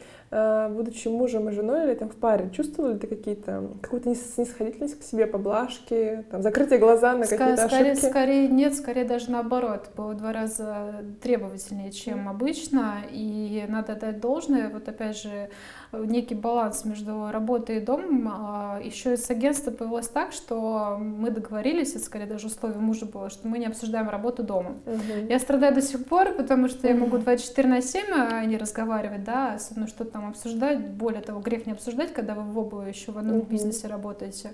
[0.69, 5.03] будучи мужем и женой или там в паре, чувствовали ли ты какие-то, какую-то снисходительность к
[5.03, 8.09] себе, поблажки, там, закрытие глаза на какие-то скорее, ошибки?
[8.09, 14.19] Скорее нет, скорее даже наоборот, было в два раза требовательнее, чем обычно, и надо отдать
[14.19, 15.49] должное, вот опять же,
[15.93, 18.29] некий баланс между работой и домом.
[18.31, 23.05] А, Еще и с агентства появилось так, что мы договорились, это скорее даже условие мужа
[23.05, 24.75] было, что мы не обсуждаем работу дома.
[24.85, 25.27] Мгм.
[25.29, 29.23] Я страдаю до сих пор, потому что я могу 24 на 7 а не разговаривать,
[29.23, 30.79] да, особенно что-то там обсуждать.
[30.79, 34.51] Более того, грех не обсуждать, когда вы в оба еще в одном бизнесе работаете.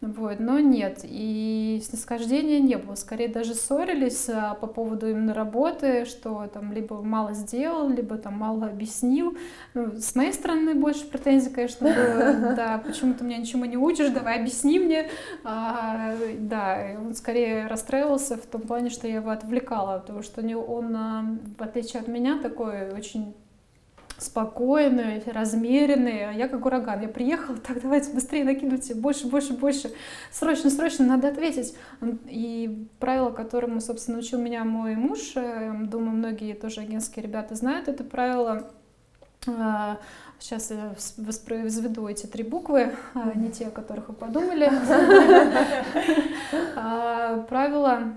[0.00, 2.94] Вот, но нет, и снисхождения не было.
[2.94, 8.32] Скорее даже ссорились а, по поводу именно работы, что там либо мало сделал, либо там
[8.32, 9.36] мало объяснил.
[9.74, 12.54] Ну, с моей стороны больше претензий, конечно, было.
[12.60, 15.10] Да, почему ты меня ничему не учишь, давай объясни мне.
[15.44, 20.96] А, да, он скорее расстраивался в том плане, что я его отвлекала, потому что он,
[20.96, 23.34] а, в отличие от меня, такой очень
[24.20, 27.00] спокойный, размеренный, а я как ураган.
[27.00, 29.90] Я приехала, так, давайте быстрее накидывайте, больше, больше, больше.
[30.30, 31.74] Срочно, срочно, надо ответить.
[32.26, 37.88] И правило, которому, собственно, учил меня мой муж, э, думаю, многие тоже агентские ребята знают
[37.88, 38.70] это правило,
[39.48, 39.98] А,
[40.38, 44.70] Сейчас я вс- воспроизведу эти три буквы, а не те, о которых вы подумали.
[46.76, 48.14] А, Правило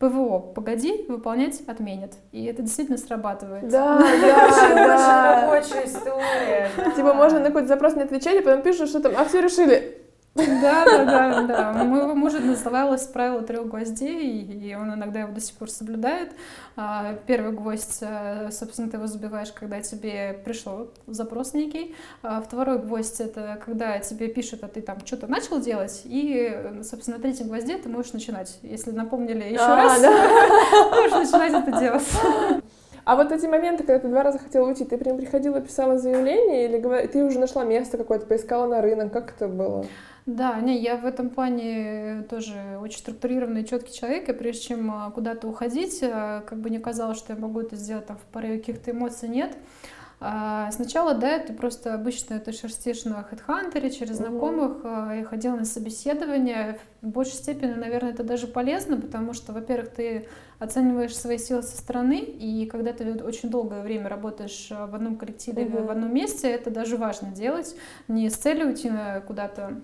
[0.00, 2.14] ПВО «погоди, выполнять отменят».
[2.32, 3.68] И это действительно срабатывает.
[3.68, 5.42] Да, Очень да, да.
[5.42, 6.70] рабочая история.
[6.96, 9.98] Типа можно на какой-то запрос не отвечать, а потом пишут, что там, а все решили.
[10.34, 11.84] Да, да, да, да.
[11.84, 16.30] Моего мужа называлось правило трех гвоздей, и он иногда его до сих пор соблюдает.
[16.76, 21.96] А, Первый гвоздь, э, собственно, ты его забиваешь, когда тебе пришел запрос некий.
[22.22, 27.16] А Второй гвоздь— это когда тебе пишут, а ты там что-то начал делать, и, собственно,
[27.16, 28.58] на третьем гвозде ты можешь начинать.
[28.62, 30.10] Если напомнили еще А, раз, да.
[30.90, 32.08] можешь начинать это делать.
[33.04, 36.66] А вот эти моменты, когда ты два раза хотела уйти, ты прям приходила, писала заявление,
[36.66, 39.84] или ты уже нашла место какое-то, поискала на рынок, как это было?
[40.26, 45.10] Да, не, я в этом плане тоже очень структурированный, четкий человек, и прежде чем а,
[45.10, 48.58] куда-то уходить, а, как бы не казалось, что я могу это сделать там в порыве
[48.58, 49.56] каких-то эмоций, нет.
[50.22, 54.82] А, Сначала, да, ты просто обычно это шерстишь на HeadHunter через знакомых.
[54.84, 56.78] а, Я ходила на собеседование.
[57.00, 60.28] В большей степени, наверное, это даже полезно, потому что, во-первых, ты
[60.58, 65.64] оцениваешь свои силы со стороны, и когда ты очень долгое время работаешь в одном коллективе,
[65.64, 65.86] Мгм.
[65.86, 67.74] в одном месте, это даже важно делать.
[68.06, 68.90] Не с целью уйти
[69.26, 69.80] куда-то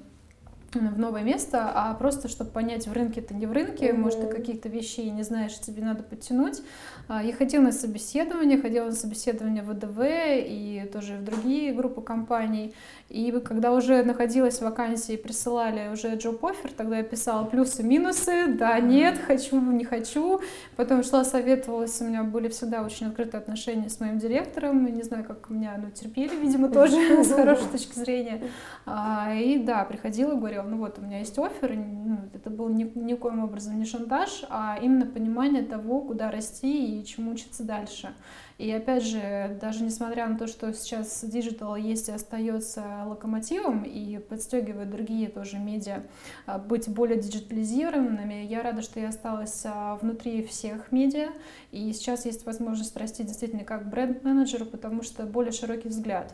[0.75, 4.03] в новое место, а просто, чтобы понять, в рынке ты не в рынке, Мгм.
[4.03, 6.61] может, ты каких-то вещей не знаешь, тебе надо подтянуть.
[7.09, 12.01] А, Я ходила на собеседование, ходила на собеседование в ВДВ и тоже в другие группы
[12.03, 12.75] компаний.
[13.09, 18.49] И когда уже находилась в вакансии, присылали уже job offer, тогда я писала плюсы, минусы,
[18.49, 20.41] да, нет, хочу, не хочу.
[20.77, 25.23] Потом шла, советовалась, у меня были всегда очень открытые отношения с моим директором, не знаю,
[25.25, 28.43] как меня, ну, терпели, видимо, тоже, с хорошей точки зрения.
[28.85, 32.85] А, И да, приходила, говорила, ну вот, у меня есть offer, ну, это был ни,
[32.85, 38.15] никоим образом не шантаж, а именно понимание того, куда расти и чему учиться дальше.
[38.59, 44.19] И опять же, даже несмотря на то, что сейчас digital есть и остается локомотивом и
[44.19, 46.03] подстегивает другие тоже медиа
[46.47, 51.29] а, быть более диджитализированными, я рада, что я осталась а, внутри всех медиа,
[51.71, 56.33] и сейчас есть возможность расти действительно как бренд-менеджеру, потому что более широкий взгляд.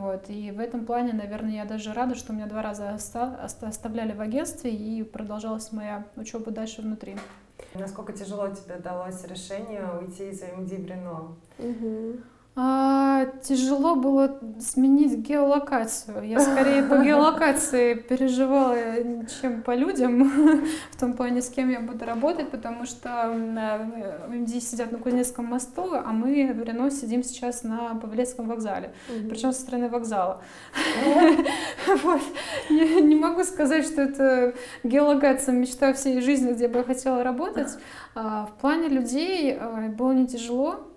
[0.00, 0.24] Вот.
[0.28, 4.12] И в этом плане, наверное, я даже рада, что меня два раза оста- оста- оставляли
[4.12, 7.16] в агентстве и продолжалась моя учеба дальше внутри.
[7.74, 11.36] Насколько тяжело тебе далось решение уйти из AMD Брено?
[11.58, 12.24] Мгм.
[12.54, 16.22] А, тяжело было сменить геолокацию.
[16.22, 18.76] Я скорее по геолокации переживала,
[19.40, 24.62] чем по людям, в том плане, с кем я буду работать, потому что э, МД
[24.62, 28.92] сидят на Кузнецком мосту, а мы в Рено сидим сейчас на Павелецком вокзале,
[29.30, 30.42] причем со стороны вокзала.
[32.02, 32.20] Вот.
[32.70, 37.78] Не, не могу сказать, что это геолокация мечта всей жизни, где бы я хотела работать.
[38.14, 40.91] А, В плане людей а, было не тяжело.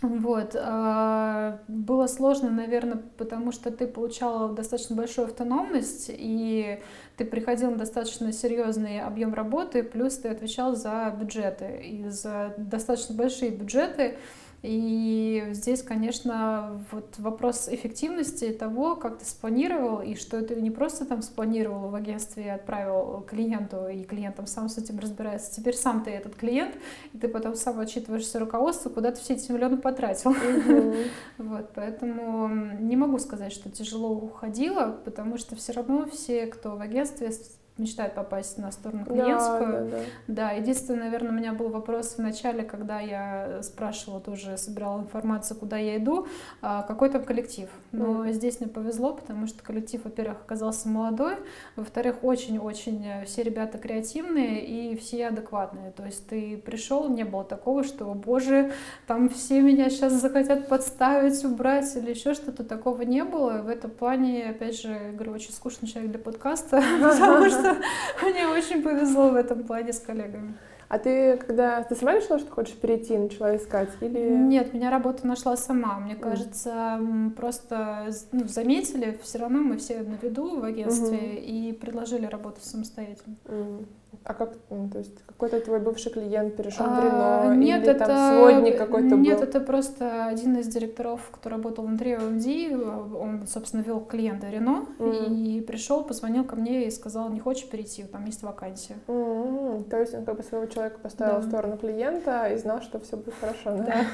[0.00, 0.54] Вот.
[0.56, 6.80] а, Было сложно, наверное, потому что ты получала достаточно большую автономность, и
[7.16, 13.14] ты приходил на достаточно серьезный объем работы, плюс ты отвечал за бюджеты, и за достаточно
[13.14, 14.18] большие бюджеты.
[14.62, 21.04] И здесь, конечно, вот вопрос эффективности того, как ты спланировал, и что ты не просто
[21.04, 25.54] там спланировал в агентстве и отправил клиенту, и клиент там сам с этим разбирается.
[25.54, 26.74] Теперь сам ты этот клиент,
[27.12, 30.34] и ты потом сам отчитываешься руководству, куда ты все эти миллионы потратил.
[31.38, 32.48] Вот, поэтому
[32.80, 37.30] не могу сказать, что тяжело уходила, потому что все равно все, кто в агентстве,
[37.78, 39.72] мечтают попасть на сторону клиентскую.
[39.72, 40.02] Да, да, да.
[40.26, 45.56] Да, единственное, наверное, у меня был вопрос в начале, когда я спрашивала, тоже собирала информацию,
[45.58, 46.26] куда я иду,
[46.62, 47.68] а, какой там коллектив.
[47.92, 48.32] Но Мгм.
[48.32, 51.34] здесь мне повезло, потому что коллектив, во-первых, оказался молодой,
[51.76, 55.92] во-вторых, очень-очень э, все ребята креативные и все адекватные.
[55.92, 58.72] То есть ты пришел, не было такого, что, боже,
[59.06, 63.62] там все меня сейчас захотят подставить, убрать или еще что-то, такого не было.
[63.62, 67.67] В этом плане, опять же, говорю, очень скучный человек для подкаста, потому что
[68.22, 70.54] мне очень повезло в этом плане с коллегами.
[70.88, 73.90] А ты, когда ты сама решила, что хочешь перейти, начала искать?
[74.00, 74.30] Или...
[74.30, 75.98] Нет, меня работа нашла сама.
[75.98, 76.98] Мне кажется,
[77.36, 81.36] просто ну, заметили, все равно мы все на виду в агентстве Мгм.
[81.36, 83.36] и предложили работать самостоятельно.
[83.46, 83.86] М.
[84.24, 87.02] А как, ну, то есть какой-то твой бывший клиент перешел в А,
[87.44, 89.44] Рено, нет, или это, там сводник какой-то Нет, был?
[89.44, 95.12] это просто один из директоров, кто работал внутри OMD, он, собственно, вел клиента Рено, Мгм.
[95.34, 98.96] и пришел, позвонил ко мне и сказал, не хочешь перейти, там есть вакансия.
[99.08, 101.40] М, То есть он как бы своего человека поставил Да.
[101.40, 103.84] в сторону клиента и знал, что все будет хорошо, да?
[103.84, 104.04] Да.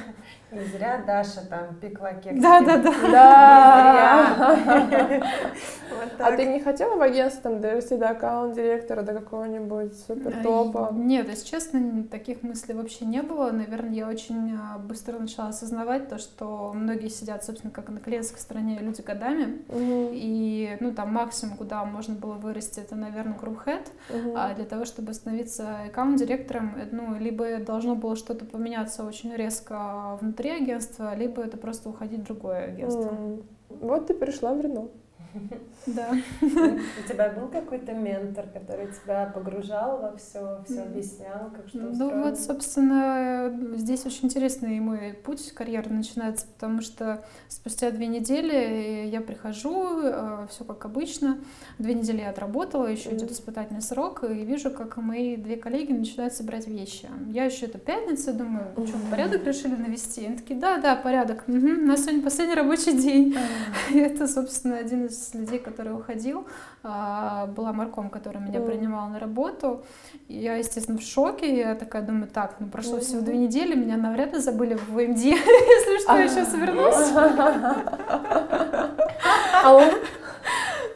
[0.52, 2.40] Не зря Даша там пекла кексики.
[2.40, 2.92] Да, да, да.
[3.10, 4.56] Да!
[6.18, 10.90] А ты не хотела в агентстве там дорасти до аккаунт-директора, до какого-нибудь супер топа?
[10.90, 13.50] Э, Нет, если честно, таких мыслей вообще не было.
[13.50, 18.40] Наверное, я очень а, быстро начала осознавать то, что многие сидят, собственно, как на клиентской
[18.40, 19.62] стороне люди годами.
[19.70, 23.90] И, ну, там максимум, куда можно было вырасти, это, наверное, group head.
[24.34, 30.18] А для того, чтобы становиться аккаунт-директором, э, ну, либо должно было что-то поменяться очень резко
[30.20, 33.16] внутри агентства, либо это просто уходить в другое агентство.
[33.68, 34.88] Вот ты пришла в Рено.
[35.86, 36.10] Да.
[36.40, 42.22] У тебя был какой-то ментор, который тебя погружал во все, все объяснял, как что Ну
[42.22, 49.06] вот, собственно, э, здесь очень интересный мой путь карьеры начинается, потому что спустя две недели
[49.08, 51.38] я прихожу, все как обычно.
[51.78, 56.34] Две недели я отработала, еще идет испытательный срок, и вижу, как мои две коллеги начинают
[56.34, 57.08] собирать вещи.
[57.28, 60.26] Я еще это пятница, думаю, что, порядок решили навести?
[60.26, 61.44] Они такие, да, да, порядок.
[61.46, 63.36] Мгм, у нас сегодня последний рабочий день.
[63.94, 66.46] Это, собственно, один из людей, который уходил,
[66.82, 69.82] а, была Марком, которая меня принимала на работу.
[70.28, 71.56] И я, естественно, в шоке.
[71.56, 75.18] Я такая думаю, так, ну прошло всего две недели, меня навряд ли забыли в ВМД.
[75.24, 76.94] Если что, я сейчас вернусь.
[79.64, 79.80] Алло,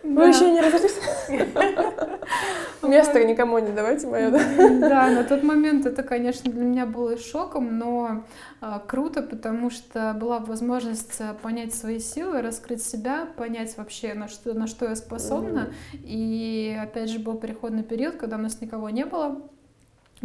[0.03, 0.27] вы Да.
[0.27, 0.99] еще не разошлись?
[2.83, 5.11] Место никому не давайте мое, да?
[5.11, 8.25] На тот момент это, конечно, для меня было шоком, но
[8.61, 14.29] а, круто, потому что была возможность а, понять свои силы, раскрыть себя, понять вообще, на
[14.29, 15.73] что, на что я способна.
[15.93, 19.43] И опять же был переходный период, когда у нас никого не было.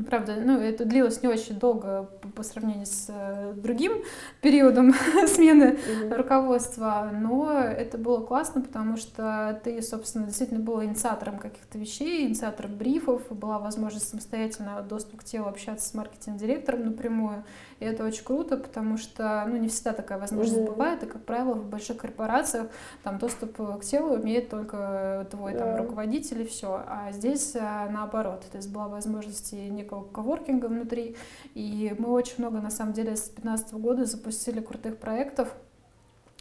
[0.08, 4.04] Правда, ну, это длилось не очень долго по, сравнению с э, другим
[4.42, 4.94] периодом
[5.28, 5.78] смены
[6.10, 12.76] руководства, но это было классно, потому что ты, собственно, действительно был инициатором каких-то вещей, инициатором
[12.76, 17.44] брифов, была возможность самостоятельно доступ к телу общаться с маркетинг-директором напрямую,
[17.80, 20.72] и это очень круто, потому что, ну, не всегда такая возможность Мгм.
[20.72, 22.68] бывает, и, как правило, в больших корпорациях
[23.04, 25.78] там доступ к телу имеет только твой там Да.
[25.78, 31.16] руководитель и все, а здесь а, наоборот, то есть была возможность и некого коворкинга внутри,
[31.54, 35.54] и мы очень много, на самом деле, с 2015 года запустили крутых проектов,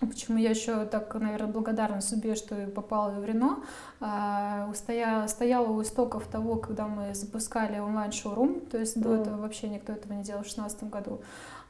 [0.08, 3.62] Почему я еще так, наверное, благодарна себе, что попала в Рено.
[4.00, 9.20] А, устоя- стояла у истоков того, когда мы запускали онлайн-шоурум, то есть до Мгм.
[9.22, 11.20] этого вообще никто этого не делал в 2016 году.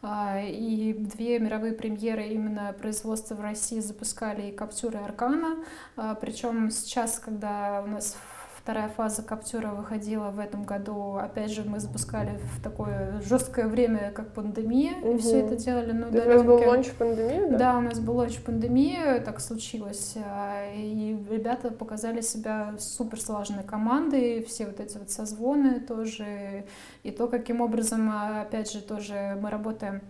[0.04, 5.56] А, И две мировые премьеры именно производства в России запускали и Каптюра, и Аркана.
[6.20, 8.16] Причем сейчас, когда у нас
[8.62, 14.12] вторая фаза Каптюра выходила в этом году, опять же, мы запускали в такое жесткое время,
[14.14, 17.58] как пандемия, и все это делали То есть у вас был лонч в пандемию, да?
[17.58, 23.64] Да, у нас был очень пандемия, так случилось, а, и ребята показали себя супер слаженной
[23.64, 26.64] командой, все вот эти вот созвоны тоже,
[27.02, 30.02] и то, каким образом, а, опять же, тоже мы работаем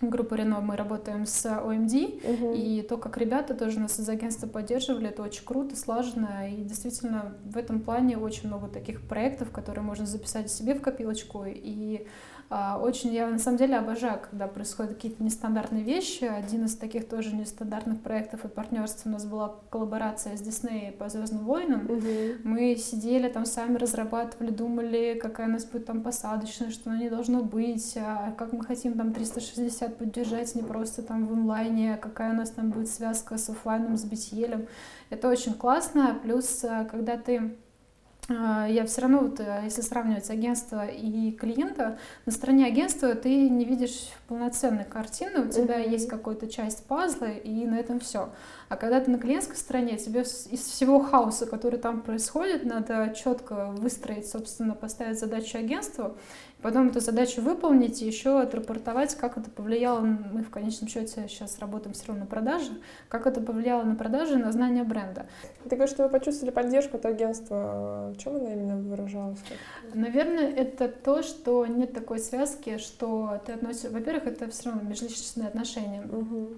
[0.00, 2.52] Группа Рено, мы работаем с OMD, Мгм.
[2.54, 6.48] и то, как ребята тоже нас из агентства поддерживали, это очень круто, слаженно.
[6.50, 11.44] И действительно, в этом плане очень много таких проектов, которые можно записать себе в копилочку.
[11.46, 12.06] И
[12.52, 16.24] а, очень я на самом деле обожаю, когда происходят какие-то нестандартные вещи.
[16.24, 21.08] Один из таких тоже нестандартных проектов и партнерств у нас была коллаборация с Дисней по
[21.08, 21.84] Звездным войнам.
[21.84, 22.40] Мгм.
[22.42, 27.08] Мы сидели там сами разрабатывали, думали, какая у нас будет там посадочная, что она не
[27.08, 32.32] должно быть, а как мы хотим там 360 поддержать, не просто там в онлайне, какая
[32.32, 34.68] у нас там будет связка с оффлайном, с BTL.
[35.10, 36.18] Это очень классно.
[36.22, 37.56] Плюс, а, когда ты
[38.30, 43.48] а, я все равно, вот, э, если сравнивать агентство и клиента, на стороне агентства ты
[43.48, 45.90] не видишь полноценной картины, у тебя mm-hmm.
[45.90, 48.30] есть какая-то часть пазла, и на этом все.
[48.68, 53.72] А когда ты на клиентской стороне, тебе из всего хаоса, который там происходит, надо четко
[53.72, 56.16] выстроить, собственно, поставить задачу агентству,
[56.62, 61.58] потом эту задачу выполнить и еще отрапортовать, как это повлияло, мы в конечном счете сейчас
[61.58, 62.72] работаем все равно на продаже,
[63.08, 65.26] как это повлияло на продажи и на знание бренда.
[65.64, 68.12] Ты говоришь, что вы почувствовали поддержку от агентства.
[68.14, 69.38] В чем она именно выражалась?
[69.94, 73.90] Наверное, это то, что нет такой связки, что ты относишься...
[73.90, 76.02] Во-первых, это все равно межличностные отношения.
[76.02, 76.50] Угу.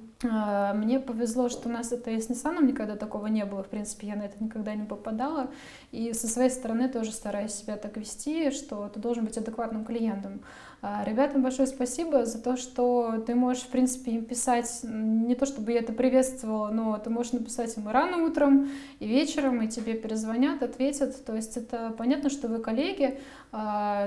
[0.75, 3.63] Мне повезло, что у нас это и с Nissan никогда такого не было.
[3.63, 5.51] В принципе, я на это никогда не попадала.
[5.93, 10.41] И со своей стороны тоже стараюсь себя так вести, что ты должен быть адекватным клиентам.
[10.81, 15.45] А, ребятам большое спасибо за то, что ты можешь, в принципе, им писать, не то
[15.45, 18.71] чтобы я это приветствовала, но ты можешь написать им и рано утром,
[19.01, 21.25] и вечером, и тебе перезвонят, ответят.
[21.27, 23.21] То есть это понятно, что вы коллеги,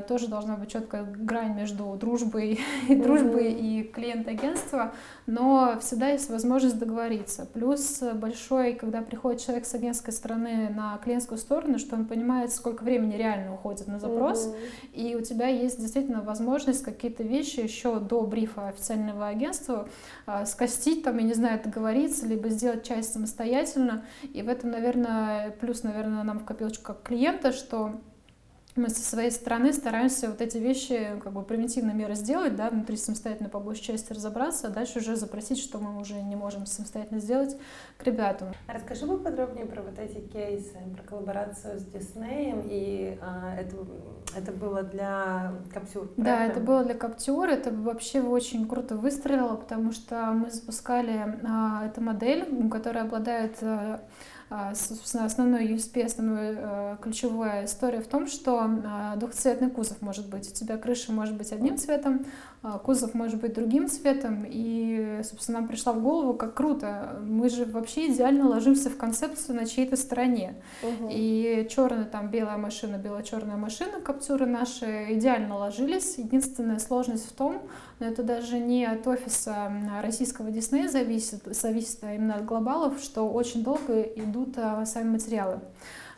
[0.07, 4.93] тоже должна быть четкая грань между дружбой и дружбой и клиент агентства,
[5.27, 7.45] но всегда есть возможность договориться.
[7.53, 12.83] Плюс большой, когда приходит человек с агентской стороны на клиентскую сторону, что он понимает, сколько
[12.83, 14.93] времени реально уходит на запрос, mm-hmm.
[14.93, 19.87] и у тебя есть действительно возможность какие-то вещи еще до брифа официального агентства
[20.25, 24.05] э, скостить, там, я не знаю, договориться, либо сделать часть самостоятельно.
[24.33, 27.99] И в этом, наверное, плюс, наверное, нам в копилочку как клиента, что
[28.75, 32.97] мы со своей стороны стараемся вот эти вещи, как бы примитивные меры сделать, да, внутри
[32.97, 37.19] самостоятельно по большей части разобраться, а дальше уже запросить, что мы уже не можем самостоятельно
[37.19, 37.57] сделать
[37.97, 38.49] к ребятам.
[38.67, 43.77] Расскажи поподробнее про вот эти кейсы, про коллаборацию с Диснеем, и а, это,
[44.35, 49.93] это было для Каптюр, Да, это было для Каптюр, это вообще очень круто выстрелило, потому
[49.93, 54.01] что мы запускали а, эту модель, которая обладает а,
[54.75, 60.49] собственно, основной USP, основная э, ключевая история в том, что а, двухцветный кузов может быть.
[60.49, 62.25] У тебя крыша может быть одним цветом,
[62.61, 64.45] а, кузов может быть другим цветом.
[64.47, 67.19] И, собственно, нам пришла в голову, как круто.
[67.23, 70.55] Мы же вообще идеально ложимся в концепцию на чьей-то стороне.
[70.83, 71.09] Угу.
[71.09, 76.19] И черная там белая машина, бело-черная машина, каптюры наши идеально ложились.
[76.19, 77.63] Единственная сложность в том,
[77.99, 79.71] но это даже не от офиса
[80.01, 85.59] российского Диснея зависит, зависит а именно от глобалов, что очень долго идут а, сами материалы.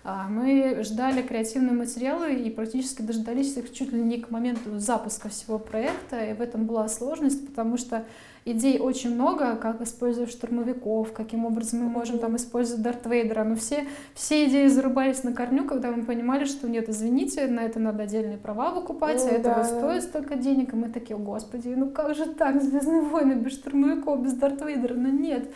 [0.03, 5.29] А, мы ждали креативные материалы и практически дождались их чуть ли не к моменту запуска
[5.29, 8.05] всего проекта, и в этом была сложность, потому что
[8.51, 13.55] идей очень много, как использовать штурмовиков, каким образом мы можем там использовать Дарт Вейдера, но
[13.55, 18.03] все, все идеи зарубались на корню, когда мы понимали, что нет, извините, на это надо
[18.03, 19.63] отдельные права выкупать, ну, а это да.
[19.63, 24.23] стоит столько денег, и мы такие, господи, ну как же так, Звездные войны без штурмовиков,
[24.23, 25.49] без Дарт Вейдера, ну нет.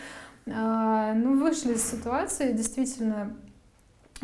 [0.47, 3.35] А, ну, вышли из ситуации, действительно,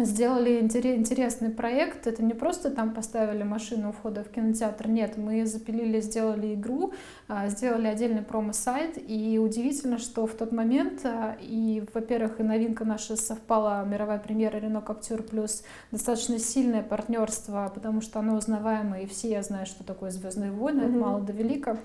[0.05, 2.05] сделали интересный проект.
[2.05, 6.93] Это не просто там поставили машину у входа в кинотеатр, нет, мы запилили, сделали игру,
[7.27, 12.85] а, сделали отдельный промо-сайт, и удивительно, что в тот момент, а, и, во-первых, и новинка
[12.85, 19.07] наша совпала, мировая премьера Рено Каптюр плюс достаточно сильное партнерство, потому что оно узнаваемое, и
[19.07, 20.99] все знают, что такое «Звездные войны», mm-hmm.
[20.99, 21.77] мало до велика.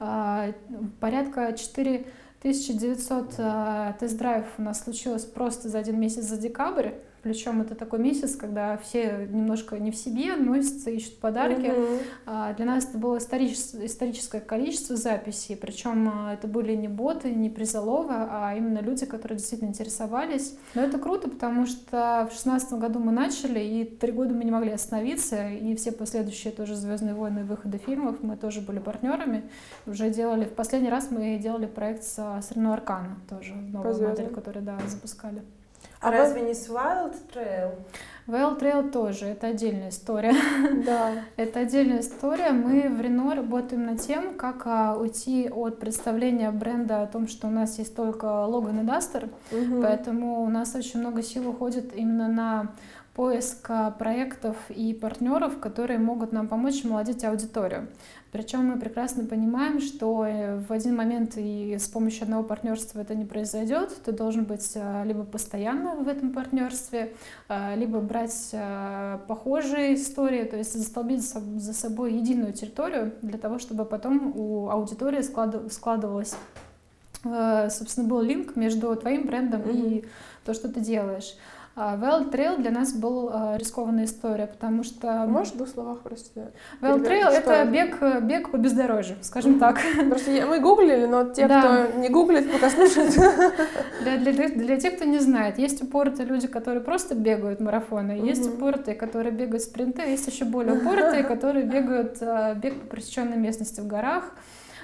[0.00, 0.52] А,
[1.00, 2.06] порядка 4
[2.40, 6.92] 1900 тест-драйв у нас случилось просто за один месяц за декабрь.
[7.22, 11.66] Причем это такой месяц, когда все немножко не в себе, носятся, ищут подарки.
[11.66, 12.56] Mm-hmm.
[12.56, 17.50] Для нас это было историческое, историческое количество записей, причем а, это были не боты, не
[17.50, 20.56] призоловы, а именно люди, которые действительно интересовались.
[20.74, 24.50] Но это круто, потому что в шестнадцатом году мы начали, и три года мы не
[24.50, 29.48] могли остановиться, и все последующие тоже «Звездные войны» выходы фильмов мы тоже были партнерами.
[29.86, 34.28] Уже делали, в последний раз мы делали проект с, с Рено Аркана, тоже новую модель,
[34.28, 35.42] которую, да, запускали.
[36.00, 37.74] А, разве не с Wild Trail?
[38.28, 40.34] Wild Trail тоже, это отдельная история.
[40.84, 41.12] Да.
[41.36, 42.50] это отдельная история.
[42.50, 47.46] Мы в Рено работаем над тем, как а, уйти от представления бренда о том, что
[47.46, 49.30] у нас есть только Logan и Duster.
[49.50, 49.82] Угу.
[49.82, 52.72] Поэтому у нас очень много сил уходит именно на
[53.18, 57.88] поиск проектов и партнеров, которые могут нам помочь молодить аудиторию.
[58.30, 63.16] Причем мы прекрасно понимаем, что э, в один момент и с помощью одного партнерства это
[63.16, 63.90] не произойдет.
[64.04, 67.12] Ты должен быть э, либо постоянно в этом партнерстве,
[67.48, 68.54] э, либо брать
[69.26, 75.22] похожие истории, то есть застолбить за собой единую территорию для того, чтобы потом у аудитории
[75.68, 76.36] складывалась
[77.24, 79.98] э, собственно, был линк между твоим брендом mm-hmm.
[79.98, 80.04] и
[80.44, 81.34] то, что ты делаешь.
[81.78, 85.26] Well Trail для нас был э, рискованная история, потому что...
[85.26, 86.50] Можешь в двух словах просто...
[86.80, 89.78] Well Trail— это бег, бег по бездорожью, скажем так.
[90.08, 91.60] Просто я, мы гуглили, но те, да.
[91.86, 93.14] кто не гуглит, пока слушают.
[94.02, 98.46] Для, для, для тех, кто не знает, есть упоротые люди, которые просто бегают марафоны, есть
[98.46, 98.56] угу.
[98.56, 102.18] упоротые, которые бегают спринты, есть еще более упоротые, которые бегают
[102.56, 104.32] бег по пресеченной местности в горах.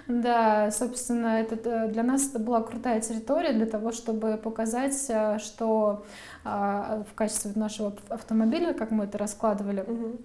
[0.06, 4.94] Да, собственно, это, э, для нас это была крутая территория для того, чтобы показать,
[5.40, 6.04] что
[6.44, 9.80] а, в качестве нашего автомобиля, как мы это раскладывали.
[9.80, 10.18] Угу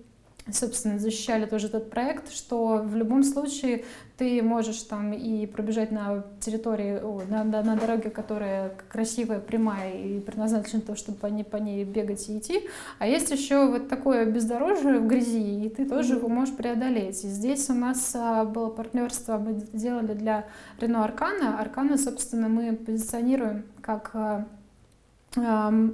[0.52, 3.86] собственно, защищали тоже этот проект, что в любом случае
[4.18, 9.94] ты можешь там и пробежать на территории, о, на, на, на дороге, которая красивая, прямая
[9.94, 12.68] и предназначена того, чтобы по ней, по ней бегать и идти.
[13.00, 17.24] А есть еще вот такое бездорожье в грязи, и ты тоже его можешь преодолеть.
[17.24, 20.46] И здесь у нас а, было партнерство, мы делали для
[20.82, 21.60] Рено Аркана.
[21.60, 24.46] Аркана, собственно, мы позиционируем как а,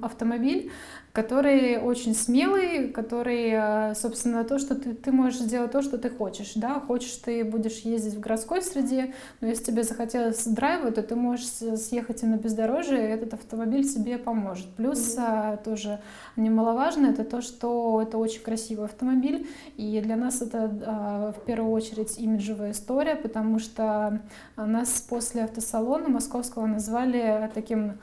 [0.02, 0.72] автомобиль,
[1.16, 6.10] который очень смелый, который, э, собственно, то, что ты, ты можешь сделать то, что ты
[6.10, 11.02] хочешь, да, хочешь ты будешь ездить в городской среде, но если тебе захотелось драйва, то
[11.02, 14.68] ты можешь съехать и на бездорожье, и этот автомобиль тебе поможет.
[14.76, 15.64] Плюс mm-hmm.
[15.64, 16.02] тоже
[16.36, 19.48] немаловажно, это то, что это очень красивый автомобиль,
[19.78, 24.20] и для нас это а, в первую очередь имиджевая история, потому что
[24.58, 27.96] нас после автосалона московского назвали таким а,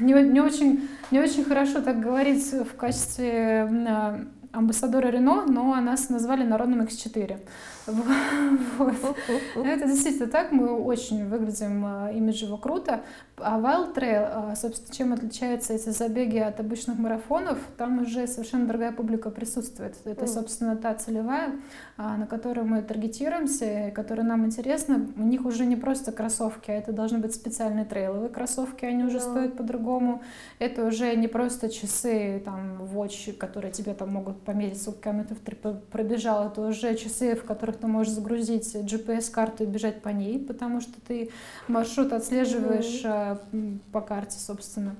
[0.00, 3.68] не, не, очень, не очень хорошо так говорить в качестве
[4.52, 7.38] амбассадора Рено, но нас назвали народным X4.
[8.78, 9.66] Вот.
[9.66, 13.02] Это действительно так, мы очень выглядим а, имиджево круто.
[13.36, 18.66] А Wild Trail, а, собственно, чем отличаются эти забеги от обычных марафонов, там уже совершенно
[18.66, 19.96] другая публика присутствует.
[20.04, 21.52] Это, собственно, та целевая,
[21.96, 25.06] а, на которую мы таргетируемся, которая нам интересна.
[25.16, 29.18] У них уже не просто кроссовки, а это должны быть специальные трейловые кроссовки, они уже
[29.18, 30.22] стоят по-другому.
[30.58, 35.56] Это уже не просто часы, там, watch, которые тебе там могут померить, сколько километров ты
[35.90, 40.38] пробежал, это уже часы, в которых которых ты можешь загрузить GPS-карту и бежать по ней,
[40.38, 41.30] потому что ты
[41.68, 43.78] маршрут отслеживаешь mm-hmm.
[43.92, 44.96] по карте, собственно.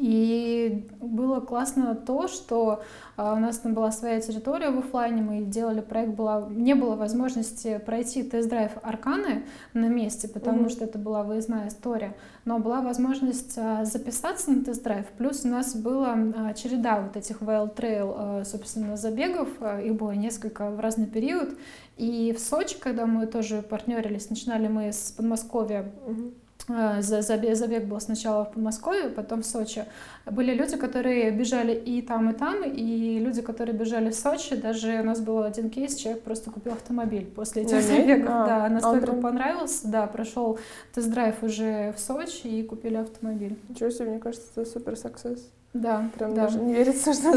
[0.00, 2.82] И было классно то, что
[3.18, 6.96] а, у нас там была своя территория в офлайне, мы делали проект, была, не было
[6.96, 9.44] возможности пройти тест-драйв Арканы
[9.74, 10.68] на месте, потому mm-hmm.
[10.70, 15.76] что это была выездная история, но была возможность а, записаться на тест-драйв, плюс у нас
[15.76, 19.48] была а, череда вот этих Wild Trail, собственно, забегов,
[19.84, 21.50] их было несколько в разный период,
[21.98, 26.32] и в Сочи, когда мы тоже партнерились, начинали мы с Подмосковья, mm-hmm
[26.68, 29.84] забег, забег был сначала в Подмосковье, потом в Сочи.
[30.26, 35.00] Были люди, которые бежали и там, и там, и люди, которые бежали в Сочи, даже
[35.00, 38.30] у нас был один кейс, человек просто купил автомобиль после этих забегов.
[38.30, 40.58] А, да, настолько он понравился, да, прошел
[40.94, 43.58] тест-драйв уже в Сочи и купили автомобиль.
[43.68, 45.50] Ничего себе, мне кажется, это супер саксесс.
[45.72, 46.44] Да, Прям да.
[46.44, 47.32] даже не верится, что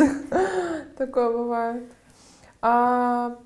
[0.98, 1.84] такое бывает.
[2.62, 3.38] А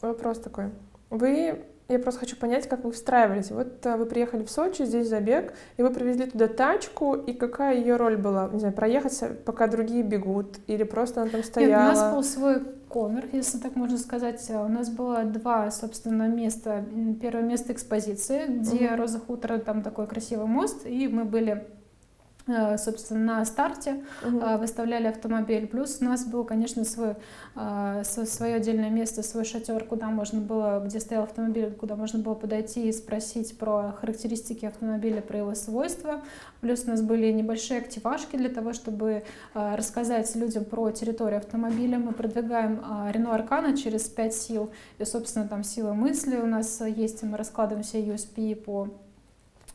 [0.00, 0.70] вопрос такой.
[1.10, 3.50] Вы я просто хочу понять, как вы встраивались.
[3.50, 7.76] Вот а, вы приехали в Сочи, здесь забег, и вы привезли туда тачку, и какая
[7.76, 8.48] ее роль была?
[8.52, 11.88] Не знаю, проехать, пока другие бегут, или просто она там стояла?
[11.88, 14.44] Нет, у нас был свой конор, если так можно сказать.
[14.50, 16.84] У нас было два, собственно, места.
[17.22, 18.96] Первое место экспозиции, где угу.
[18.96, 21.77] Роза Хутора, там такой красивый мост, и мы были Э,
[22.78, 24.38] собственно, на старте угу.
[24.58, 25.66] выставляли автомобиль.
[25.66, 27.14] Плюс у нас был, конечно, свой,
[27.56, 32.34] э, свое отдельное место, свой шатер, куда можно было, где стоял автомобиль, куда можно было
[32.34, 36.22] подойти и спросить про характеристики автомобиля, про его свойства.
[36.60, 39.22] Плюс у нас были небольшие активашки для того, чтобы
[39.54, 41.98] рассказать людям про территорию автомобиля.
[41.98, 42.80] Мы продвигаем
[43.12, 47.36] Renault Аркана через 5 сил, и, собственно, там сила мысли у нас есть, и мы
[47.36, 48.88] раскладываем все USP по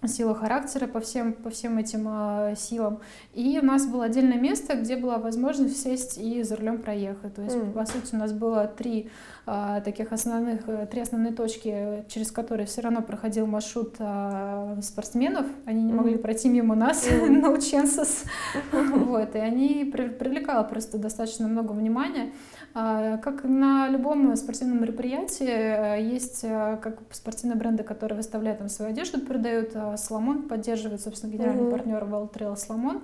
[0.07, 2.99] сила характера по всем, по всем этим э, силам.
[3.33, 7.35] И у нас было отдельное место, где была возможность сесть и за рулем проехать.
[7.35, 7.73] То есть, mm.
[7.73, 9.09] по сути, у нас было три
[9.45, 15.45] таких основных, э, три основные точки, через которые все равно проходил маршрут э, спортсменов.
[15.65, 18.23] Они не могли пройти мимо нас, наученсас.
[18.71, 22.31] Вот, и они привлекало просто достаточно много внимания.
[22.73, 28.69] А, как на любом спортивном мероприятии э, есть э, как спортивные бренды, которые выставляют там
[28.69, 29.75] свою одежду, продают.
[29.97, 33.01] Соломон поддерживает, собственно, генеральный партнер World Trail Соломон.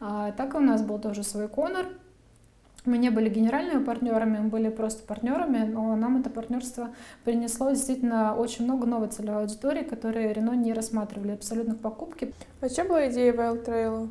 [0.00, 1.86] Так и у нас был тоже свой Конор.
[2.84, 6.90] Мы не были генеральными партнерами, мы были просто партнерами, но нам это партнерство
[7.24, 12.32] принесло действительно очень много новой целевой аудитории, которые Рено не рассматривали абсолютно в покупке.
[12.60, 14.08] А что была идея Wild Trail?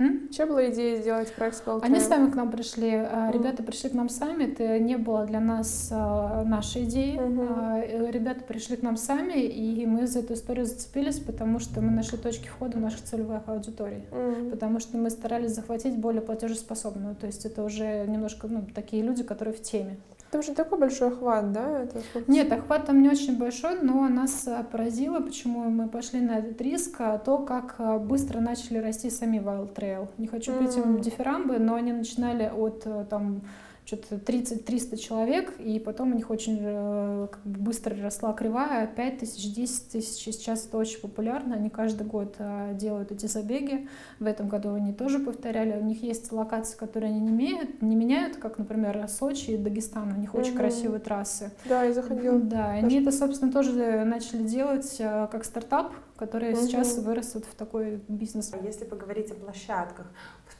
[0.00, 0.30] М?
[0.30, 3.32] Чья была идея сделать проект Spell Они сами к нам пришли, mm.
[3.32, 7.18] ребята пришли к нам сами, это не было для нас а, нашей идеи.
[7.18, 8.10] Mm-hmm.
[8.10, 12.16] Ребята пришли к нам сами, и мы за эту историю зацепились, потому что мы нашли
[12.16, 14.04] точки входа наших целевых аудиторий.
[14.50, 19.22] Потому что мы старались захватить более платежеспособную, то есть это уже немножко ну, такие люди,
[19.22, 19.98] которые в теме.
[20.30, 21.82] Там же такой большой охват, да?
[21.82, 26.38] Это Нет, охват там не очень большой, но нас а, поразило, почему мы пошли на
[26.38, 30.08] этот риск, а то, как а, быстро начали расти сами Wild Trail.
[30.18, 30.82] Не хочу mm-hmm.
[30.82, 33.42] им дифирамбы, но они начинали от там
[33.90, 39.18] что-то 30-300 человек, и потом у них очень э, как бы быстро росла кривая, 5
[39.18, 43.88] тысяч, 10 тысяч, сейчас это очень популярно, они каждый год э, делают эти забеги,
[44.20, 47.96] в этом году они тоже повторяли, у них есть локации, которые они не меняют, не
[47.96, 50.42] меняют как, например, Сочи и Дагестан, у них угу.
[50.42, 51.50] очень красивые трассы.
[51.64, 52.38] Да, я заходила.
[52.38, 56.62] Да, они это, собственно, тоже начали делать э, как стартап, которые угу.
[56.62, 58.52] сейчас вырастут в такой бизнес.
[58.62, 60.06] Если поговорить о площадках,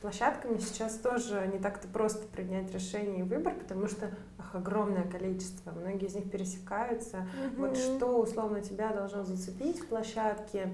[0.01, 5.71] площадками сейчас тоже не так-то просто принять решение и выбор, потому что их огромное количество,
[5.73, 7.19] многие из них пересекаются.
[7.19, 7.67] Угу.
[7.67, 10.71] Вот что условно тебя должно зацепить в площадке,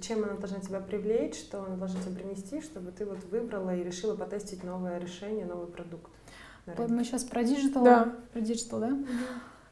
[0.00, 3.84] чем она должна тебя привлечь, что она должна тебе принести, чтобы ты вот выбрала и
[3.84, 6.10] решила потестить новое решение, новый продукт.
[6.66, 8.16] Мы сейчас про digital, да.
[8.32, 8.88] про digital, да?
[8.88, 9.06] Угу.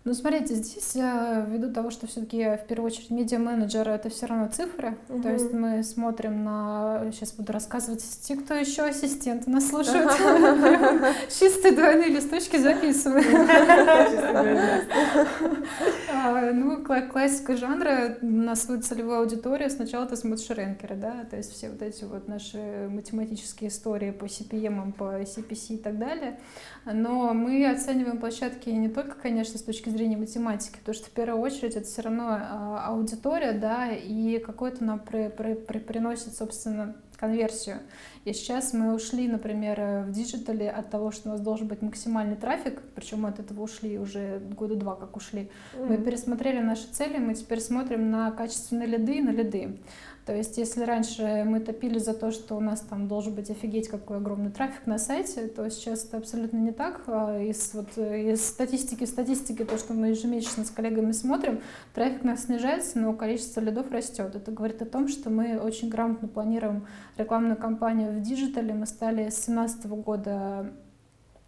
[0.07, 4.51] Ну, смотрите, здесь э, ввиду того, что все-таки в первую очередь медиа-менеджер это все равно
[4.53, 5.23] цифры, угу.
[5.23, 10.13] то есть мы смотрим на, сейчас буду рассказывать, те, кто еще ассистент нас слушают,
[11.31, 13.25] чистые двойные листочки записываем.
[16.27, 21.37] А, ну, классика жанра на свою целевую аудиторию сначала ты смотришь ranker ы, да, то
[21.37, 26.39] есть все вот эти вот наши математические истории по CPM, по CPC и так далее,
[26.87, 31.41] но мы оцениваем площадки не только, конечно, с точки зрения математики, потому что в первую
[31.41, 36.95] очередь это все равно а, аудитория, да, и какой-то нам при, при, при, приносит, собственно,
[37.17, 37.79] конверсию.
[38.25, 42.37] И сейчас мы ушли, например, в диджитале от того, что у нас должен быть максимальный
[42.37, 45.51] трафик, причем от этого ушли уже года два, как ушли.
[45.75, 45.87] Mm-hmm.
[45.89, 49.79] Мы пересмотрели наши цели, мы теперь смотрим на качественные лиды и на лиды.
[50.27, 53.89] То есть, если раньше мы топили за то, что у нас там должен быть офигеть
[53.89, 57.03] какой огромный трафик на сайте, то сейчас это абсолютно не так.
[57.09, 61.61] А из, вот, из статистики в статистике, то, что мы ежемесячно с коллегами смотрим,
[61.93, 64.35] трафик у нас снижается, но количество лидов растет.
[64.35, 66.87] Это говорит о том, что мы очень грамотно планируем
[67.19, 68.73] рекламную кампанию в диджитале.
[68.73, 70.73] Мы стали с 2017 года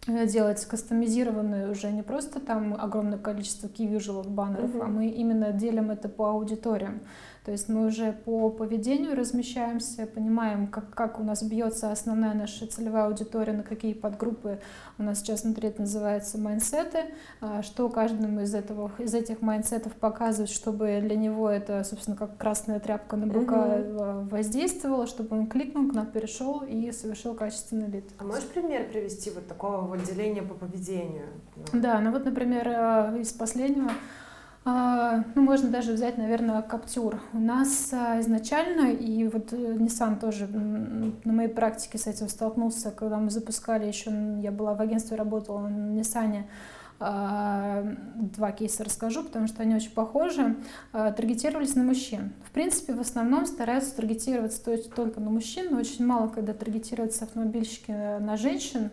[0.05, 3.87] э, делать кастомизированную уже не просто там огромное количество key
[4.29, 4.83] баннеров, uh-huh.
[4.83, 7.01] а мы именно делим это по аудиториям.
[7.47, 12.67] То есть мы уже по поведению размещаемся, понимаем, как, как у нас бьется основная наша
[12.67, 14.59] целевая аудитория, на какие подгруппы
[14.97, 17.05] у нас сейчас внутри это называется майнсеты,
[17.39, 22.35] а, что каждому из, этого, из этих майнсетов показывать, чтобы для него это, собственно, как
[22.37, 24.29] красная тряпка на быка угу.
[24.29, 28.11] воздействовала, чтобы он кликнул, к нам перешел и совершил качественный лид.
[28.17, 31.27] А можешь пример привести вот такого вот деления по поведению?
[31.71, 34.26] Да, ну вот, например, э, из последнего а,
[35.35, 37.21] ну, можно даже взять, наверное, Каптюр.
[37.31, 42.91] У нас а, изначально, и вот э, Nissan тоже на моей практике с этим столкнулся,
[42.91, 44.11] когда мы запускали еще,
[44.41, 46.43] я была в агентстве, работала на Nissan,
[46.99, 50.57] а, два кейса расскажу, потому что они очень похожи,
[50.91, 52.33] таргетировались на мужчин.
[52.45, 54.61] В принципе, в основном стараются таргетироваться
[54.93, 58.89] только на мужчин, но очень мало, когда таргетируются автомобильщики на женщин,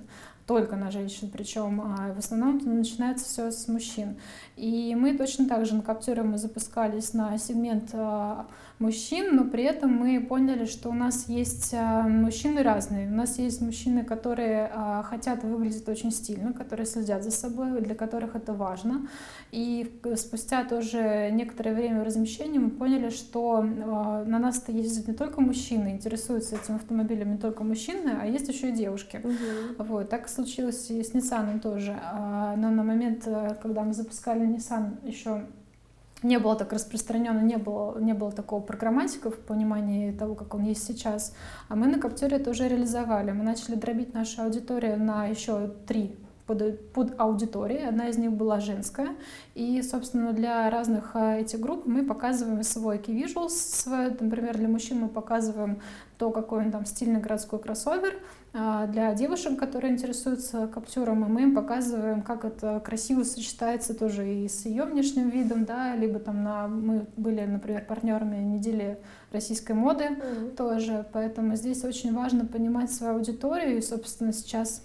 [0.46, 4.16] только на женщин, причем а в основном начинается все с мужчин.
[4.56, 8.46] И мы точно так же на Каптере мы запускались на сегмент а,
[8.78, 13.08] мужчин, но при этом мы поняли, что у нас есть а, мужчины разные.
[13.08, 17.94] У нас есть мужчины, которые а, хотят выглядеть очень стильно, которые следят за собой, для
[17.94, 19.06] которых это важно.
[19.52, 25.92] И спустя тоже некоторое время размещения мы поняли, что на нас-то ездят не только мужчины,
[25.92, 29.20] интересуются этим автомобилем не только мужчины, а есть еще и девушки.
[29.22, 29.84] Угу.
[29.84, 30.08] Вот.
[30.08, 31.96] Так случилось и с Nissan тоже.
[32.56, 33.28] Но на момент,
[33.62, 35.44] когда мы запускали Nissan, еще
[36.24, 40.62] не было так распространено, не было, не было такого программатика в понимании того, как он
[40.64, 41.34] есть сейчас.
[41.68, 43.30] А мы на Каптере это уже реализовали.
[43.30, 46.16] Мы начали дробить нашу аудиторию на еще три
[46.46, 47.84] под, под аудитории.
[47.84, 49.16] Одна из них была женская.
[49.54, 53.88] И, собственно, для разных а, этих групп мы показываем свой key visuals.
[54.20, 55.80] Например, для мужчин мы показываем
[56.18, 58.14] то, какой он там стильный городской кроссовер.
[58.56, 64.48] А для девушек, которые интересуются каптюром, мы им показываем, как это красиво сочетается тоже и
[64.48, 69.00] с ее внешним видом, да, либо там на, мы были, например, партнерами недели
[69.32, 70.54] российской моды mm-hmm.
[70.54, 74.84] тоже, поэтому здесь очень важно понимать свою аудиторию, и, собственно, сейчас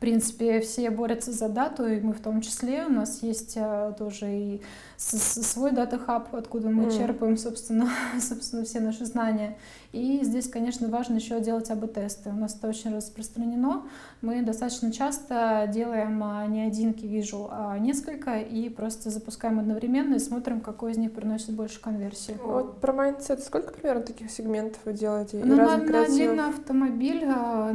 [0.00, 2.86] принципе, все борются за дату, и мы в том числе.
[2.86, 4.62] У нас есть а, тоже и
[4.96, 6.98] свой дата-хаб, откуда мы mm.
[6.98, 7.88] черпаем, собственно,
[8.20, 9.56] собственно, все наши знания.
[9.92, 12.30] И здесь, конечно, важно еще делать АБ-тесты.
[12.30, 13.82] У нас это очень распространено.
[14.22, 20.18] Мы достаточно часто делаем а, не один visual, а несколько, и просто запускаем одновременно и
[20.18, 22.36] смотрим, какой из них приносит больше конверсии.
[22.42, 25.42] Вот про mindset, сколько примерно таких сегментов вы делаете?
[25.44, 27.74] Ну, на, на один автомобиль а,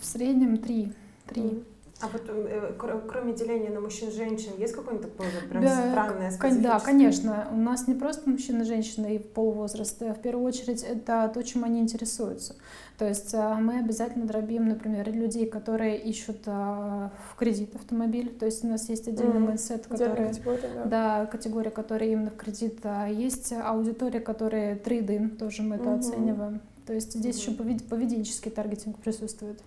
[0.00, 0.92] в среднем три.
[1.26, 1.64] Три.
[2.00, 2.72] А вот э,
[3.08, 7.48] кроме деления на мужчин и женщин, есть какое-нибудь такое прям да, странное Да, конечно.
[7.52, 10.12] У нас не просто мужчины и женщины и пол, возраст.
[10.12, 12.56] В первую очередь это то, чем они интересуются.
[12.98, 18.28] То есть а, мы обязательно дробим, например, людей, которые ищут в кредит автомобиль.
[18.38, 19.46] То есть у нас есть отдельный mm-hmm.
[19.46, 20.28] mindset, который...
[20.28, 20.84] Категория, да.
[20.84, 22.80] да, категория, которая именно в кредит.
[23.08, 25.98] Есть аудитория, которые трейдинг, тоже мы это mm-hmm.
[25.98, 26.60] оцениваем.
[26.86, 27.66] То есть здесь mm-hmm.
[27.66, 29.60] еще поведенческий таргетинг присутствует.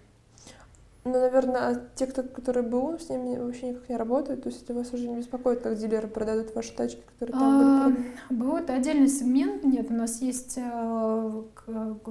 [1.08, 4.44] Ну, наверное, а те, кто, которые БУ, с ними вообще никак не работают?
[4.44, 7.94] То есть это вас уже не беспокоит, как дилеры продадут ваши тачки, которые там
[8.30, 9.64] были БУ— это отдельный сегмент.
[9.64, 11.44] Нет, у нас есть, э,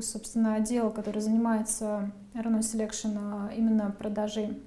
[0.00, 4.62] собственно, отдел, который занимается Renault Selection а, именно продажей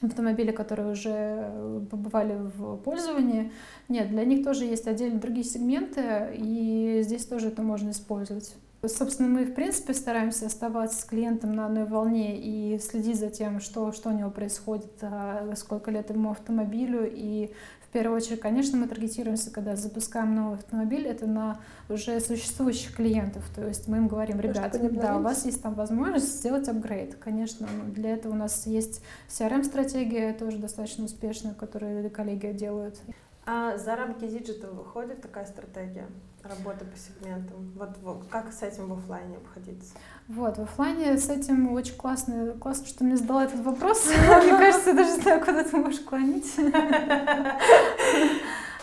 [0.00, 3.52] автомобилей, которые уже побывали в пользовании.
[3.88, 8.54] Нет, для них тоже есть отдельно другие сегменты, и здесь тоже это можно использовать.
[8.86, 13.58] Собственно, мы, в принципе, стараемся оставаться с клиентом на одной волне и следить за тем,
[13.58, 17.10] что, что у него происходит, а, сколько лет ему автомобилю.
[17.12, 21.58] И в первую очередь, конечно, мы таргетируемся, когда запускаем новый автомобиль, это на
[21.88, 23.42] уже существующих клиентов.
[23.52, 27.16] То есть мы им говорим, ребята, да, у вас есть там возможность сделать апгрейд.
[27.16, 33.00] Конечно, для этого у нас есть CRM-стратегия, тоже достаточно успешная, которую коллеги делают.
[33.44, 36.06] А за рамки диджитал выходит такая стратегия?
[36.48, 37.70] Работа по сегментам.
[37.76, 39.92] Вот, вот как с этим в офлайне обходиться?
[40.28, 44.06] Вот, в офлайне с этим очень классно, классно, что мне задала этот вопрос.
[44.42, 46.54] Мне кажется, я даже знаю, куда ты можешь клонить.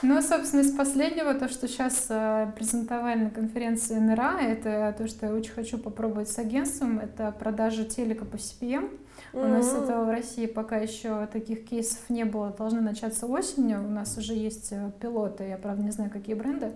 [0.02, 5.26] Ну, собственно, из последнего, то, что сейчас э, презентовали на конференции НРА, это то, что
[5.26, 8.96] я очень хочу попробовать с агентством, это продажа телека по CPM.
[9.34, 13.80] У нас этого в России пока еще таких кейсов не было, должны начаться осенью.
[13.84, 16.74] У нас уже есть э, пилоты, я, правда, не знаю, какие бренды.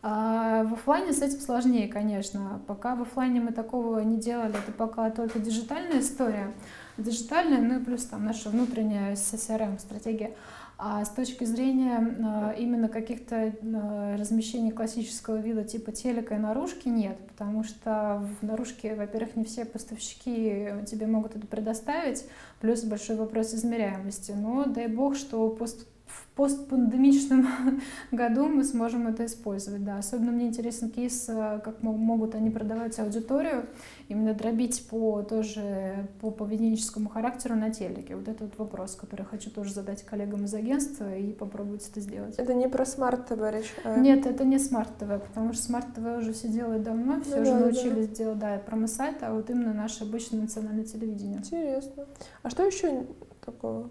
[0.00, 2.60] А в офлайне с этим сложнее, конечно.
[2.66, 6.52] Пока в офлайне мы такого не делали, это пока только диджитальная история.
[6.96, 10.34] Диджитальная, ну и плюс там наша внутренняя CRM-стратегия.
[10.80, 16.86] А с точки зрения а, именно каких-то а, размещений классического вида типа телека и наружки
[16.86, 22.24] нет, потому что в наружке, во-первых, не все поставщики тебе могут это предоставить,
[22.60, 24.30] плюс большой вопрос измеряемости.
[24.30, 27.46] Но дай бог, что пост в постпандемичном
[28.12, 29.84] году мы сможем это использовать.
[29.84, 29.98] Да.
[29.98, 33.66] Особенно мне интересен кейс, э, как могут они продавать аудиторию,
[34.08, 38.16] именно дробить по тоже по поведенческому характеру на телеке.
[38.16, 42.36] Вот это вот вопрос, который хочу тоже задать коллегам из агентства и попробовать это сделать.
[42.38, 43.72] Это не про Smart TV речь?
[43.84, 43.98] А...
[43.98, 47.42] Нет, это не Smart TV, потому что Smart TV уже все делают давно, все ну,
[47.42, 48.14] уже да, научились да.
[48.14, 51.38] делать, да, промо-сайт, а вот именно наше обычное национальное телевидение.
[51.38, 52.06] Интересно.
[52.42, 53.06] А что еще
[53.44, 53.90] такого?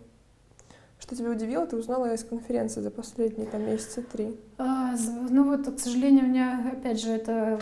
[0.99, 4.35] Что тебя удивило, ты узнала из конференции за последние там месяца три?
[4.57, 4.95] А,
[5.29, 7.59] ну вот, к сожалению, у меня, опять же, это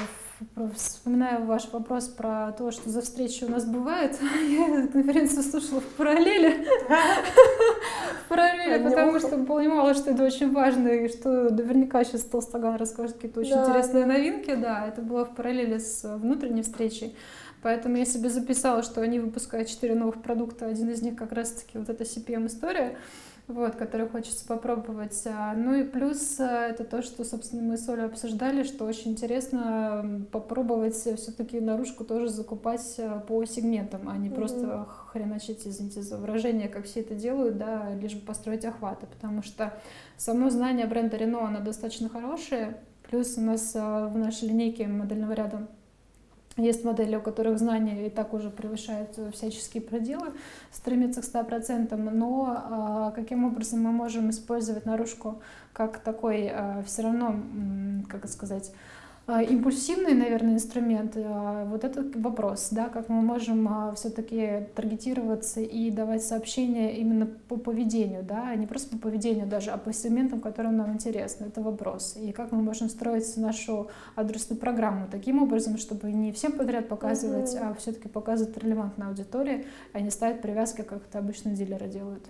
[0.76, 4.18] вспоминаю ваш вопрос про то, что за встречи у нас бывает.
[4.50, 6.66] Я конференцию слушала в параллели.
[8.26, 13.18] В параллели, потому что понимала, что это очень важно, и что наверняка сейчас Толстоган расскажет
[13.18, 14.56] какие-то очень интересные новинки.
[14.56, 17.16] Да, это было в параллели с внутренней встречей.
[17.62, 20.68] Поэтому я себе записала, что они выпускают четыре новых продукта.
[20.68, 22.98] Один из них как раз-таки вот эта CPM-история
[23.48, 25.22] вот, который хочется попробовать.
[25.26, 29.12] А, ну и плюс а, это то, что, собственно, мы с Олей обсуждали, что очень
[29.12, 34.36] интересно попробовать все-таки наружку тоже закупать а, по сегментам, а не mm-hmm.
[34.36, 39.44] просто хреначить, извините за выражение, как все это делают, да, лишь бы построить охваты, потому
[39.44, 39.74] что
[40.18, 42.78] само знание бренда Renault, оно достаточно хорошее,
[43.08, 45.68] плюс у нас в нашей линейке модельного ряда
[46.58, 50.34] есть модели, у которых знания и так уже превышают всяческие пределы,
[50.72, 55.42] стремятся к 100%, но э, каким образом мы можем использовать наружку
[55.74, 57.36] как такой э, все равно,
[58.08, 58.95] как сказать, а,
[59.28, 65.90] импульсивный, наверное, инструмент, а, вот этот вопрос, да, как мы можем а, все-таки таргетироваться и
[65.90, 70.78] давать сообщения именно по поведению, да, не просто по поведению даже, а по сегментам, которым
[70.78, 72.16] нам интересно, это вопрос.
[72.22, 77.56] И как мы можем строить нашу адресную программу таким образом, чтобы не всем подряд показывать,
[77.56, 77.72] mm-hmm.
[77.72, 82.26] а все-таки показывать релевантной аудитории, а не ставить привязки, как это обычно дилеры делают.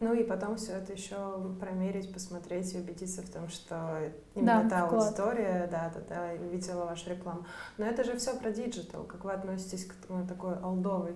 [0.00, 1.16] Ну и потом все это еще
[1.60, 5.04] промерить, посмотреть и убедиться в том, что именно да, та вклад.
[5.04, 7.44] аудитория, да, да, да, видела вашу рекламу.
[7.76, 9.04] Но это же все про диджитал.
[9.04, 9.94] Как вы относитесь к
[10.26, 11.14] такой олдовой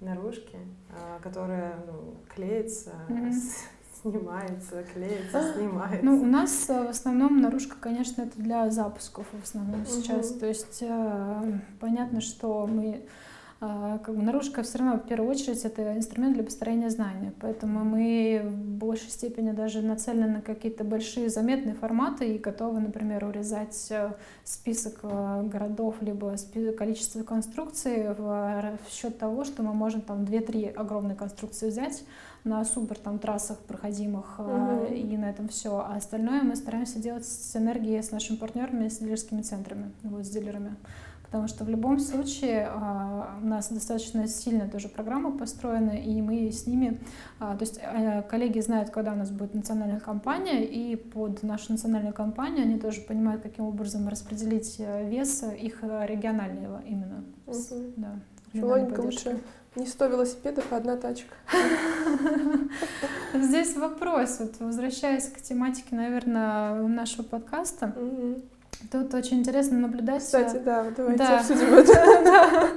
[0.00, 0.58] наружки,
[0.90, 3.32] а, которая ну, клеится, mm-hmm.
[4.02, 6.04] снимается, клеится, снимается.
[6.04, 10.02] Ну, у нас э, в основном наружка, конечно, это для запусков в основном mm-hmm.
[10.02, 10.32] сейчас.
[10.32, 13.08] То есть э, понятно, что мы а,
[13.58, 18.42] как бы наружка все равно в первую очередь это инструмент для построения знания, поэтому мы
[18.44, 24.12] в большей степени даже нацелены на какие-то большие заметные форматы и готовы, например, урезать э,
[24.44, 26.34] список э, городов либо
[26.76, 32.04] количество конструкций в счет того, что мы можем там 2-3 огромные конструкции взять
[32.44, 34.84] на супер там трассах проходимых угу.
[34.92, 38.98] и на этом все, а остальное мы стараемся делать с энергией с нашими партнерами, с
[38.98, 40.76] дилерскими центрами, вот с дилерами.
[41.36, 46.50] Потому что в любом случае а, у нас достаточно сильная тоже программа построена, и мы
[46.50, 46.98] с ними,
[47.38, 51.72] а, то есть э, коллеги знают, когда у нас будет национальная компания, и под нашу
[51.72, 57.22] национальную компанию они тоже понимают, каким образом распределить э, вес их регионального именно.
[57.46, 57.92] Угу.
[57.98, 58.14] Да,
[58.54, 59.38] Логика лучше
[59.74, 61.34] не сто велосипедов, а одна тачка.
[63.34, 67.94] Здесь вопрос, вот возвращаясь к тематике, наверное, нашего подкаста.
[68.90, 70.22] Тут очень интересно наблюдать.
[70.22, 71.38] Кстати, да, давайте да.
[71.38, 72.68] обсудим это.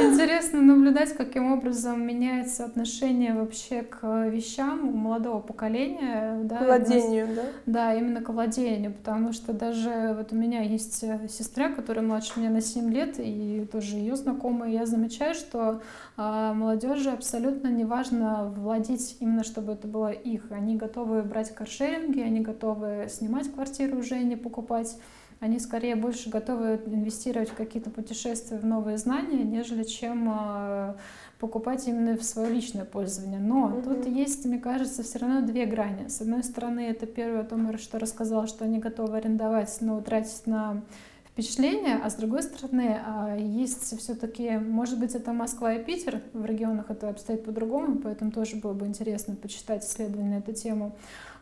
[0.00, 6.40] Интересно наблюдать, каким образом меняется отношение вообще к вещам у молодого поколения.
[6.44, 7.42] Да, к владению, да?
[7.66, 12.50] Да, именно к владению, потому что даже вот у меня есть сестра, которая младше меня
[12.50, 15.82] на 7 лет, и тоже ее знакомая, я замечаю, что
[16.16, 20.50] а, молодежи абсолютно не важно владеть именно, чтобы это было их.
[20.50, 24.96] Они готовы брать каршеринги, они готовы снимать квартиру уже, не покупать
[25.40, 30.96] они скорее больше готовы инвестировать в какие-то путешествия, в новые знания, нежели чем а,
[31.38, 33.38] покупать именно в свое личное пользование.
[33.38, 33.82] Но mm-hmm.
[33.82, 36.08] тут есть, мне кажется, все равно две грани.
[36.08, 40.46] С одной стороны, это первое, о том, что рассказала, что они готовы арендовать, но тратить
[40.46, 40.82] на
[41.38, 46.44] впечатление, а с другой стороны, а, есть все-таки, может быть, это Москва и Питер, в
[46.44, 50.96] регионах это обстоит по-другому, поэтому тоже было бы интересно почитать исследования на эту тему.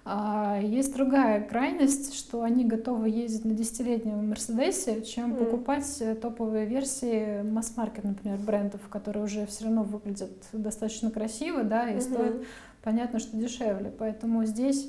[0.09, 5.37] А есть другая крайность, что они готовы ездить на десятилетнем Мерседесе, чем mm.
[5.37, 11.91] покупать э, топовые версии масс-маркет, например, брендов, которые уже все равно выглядят достаточно красиво, да,
[11.91, 12.01] и mm-hmm.
[12.01, 12.35] стоят,
[12.85, 13.93] понятно, что дешевле.
[13.99, 14.89] Поэтому здесь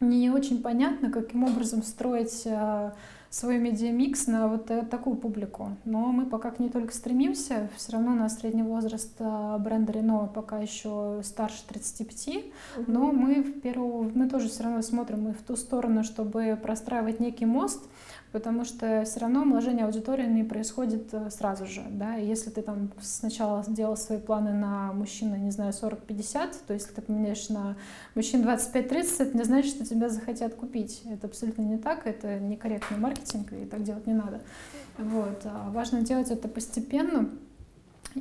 [0.00, 2.92] не очень понятно, каким образом строить а,
[3.36, 5.76] свой медиамикс на вот э, такую публику.
[5.84, 7.68] Но мы пока к ней только стремимся.
[7.76, 12.28] Все равно на средний возраст э, бренда Renault пока еще старше 35.
[12.28, 12.84] Mm-hmm.
[12.86, 17.20] Но мы в первую, мы тоже все равно смотрим и в ту сторону, чтобы простраивать
[17.20, 17.84] некий мост
[18.36, 22.60] потому что все равно умножение аудитории не происходит э, сразу же, да, и если ты
[22.60, 27.76] там сначала сделал свои планы на мужчин, не знаю, 40-50, то если ты поменяешь на
[28.14, 32.98] мужчин 25-30, это не значит, что тебя захотят купить, это абсолютно не так, это некорректный
[32.98, 34.42] маркетинг, и так делать не надо,
[34.98, 37.30] вот, а важно делать это постепенно,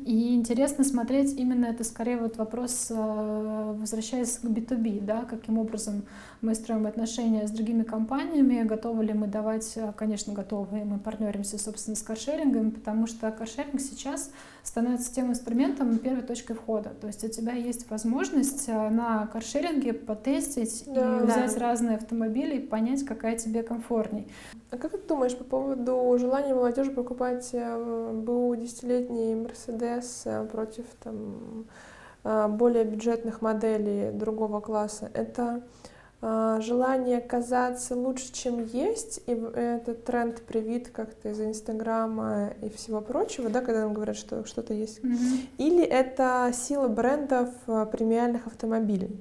[0.03, 6.03] и интересно смотреть именно это скорее вот вопрос, э, возвращаясь к B2B, да, каким образом
[6.41, 11.57] мы строим отношения с другими компаниями, готовы ли мы давать, э, конечно, готовы, мы партнеримся,
[11.57, 14.31] собственно, с каршерингом, потому что каршеринг сейчас
[14.65, 16.89] становится тем инструментом, первой точкой входа.
[16.89, 21.59] То есть у тебя есть возможность э, на каршеринге потестить да, и взять да.
[21.59, 24.27] разные автомобили и понять, какая тебе комфортней.
[24.71, 31.65] А как ты думаешь по поводу желания молодежи покупать БУ десятилетний Мерседес э, против там,
[32.23, 35.11] э, более бюджетных моделей другого класса.
[35.13, 35.94] Это э,
[36.61, 43.49] желание казаться лучше, чем есть, и этот тренд привит как-то из Инстаграма и всего прочего,
[43.49, 44.99] да, когда нам говорят, что что-то есть.
[44.99, 45.47] Mm-hmm.
[45.57, 47.49] Или это сила брендов
[47.91, 49.19] премиальных автомобилей?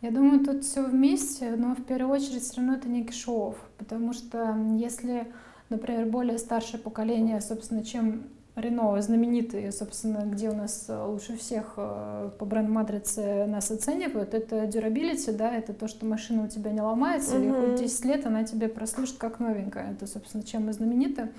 [0.00, 4.12] Я думаю, тут все вместе, но в первую очередь все равно это некий шоу, потому
[4.12, 5.32] что если,
[5.68, 8.24] например, более старшее поколение, собственно, чем
[8.54, 14.64] Рено знаменитые, собственно, где у нас э, лучше всех э, по бренд-матрице нас оценивают, это
[14.64, 17.68] durability, да, это то, что машина у тебя не ломается, mm-hmm.
[17.68, 19.92] и хоть 10 лет она тебе прослужит как новенькая.
[19.92, 21.30] Это, собственно, чем мы знамениты.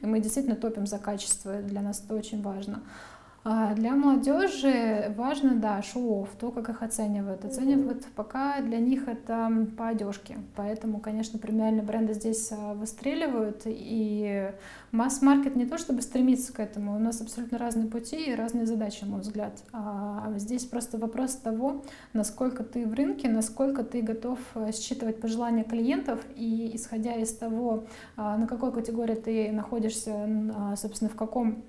[0.00, 2.82] И мы действительно топим за качество, для нас это очень важно.
[3.44, 7.44] А для молодежи важно, да, шоу то, как их оценивают.
[7.44, 10.38] Оценивают пока для них это по одежке.
[10.54, 13.62] Поэтому, конечно, премиальные бренды здесь а, выстреливают.
[13.64, 14.52] И
[14.92, 19.02] масс-маркет не то чтобы стремится к этому, у нас абсолютно разные пути и разные задачи,
[19.02, 19.60] на мой взгляд.
[19.72, 21.82] А здесь просто вопрос того,
[22.12, 27.86] насколько ты в рынке, насколько ты готов э, считывать пожелания клиентов и исходя из того,
[28.16, 31.64] а, на какой категории ты находишься, собственно, в каком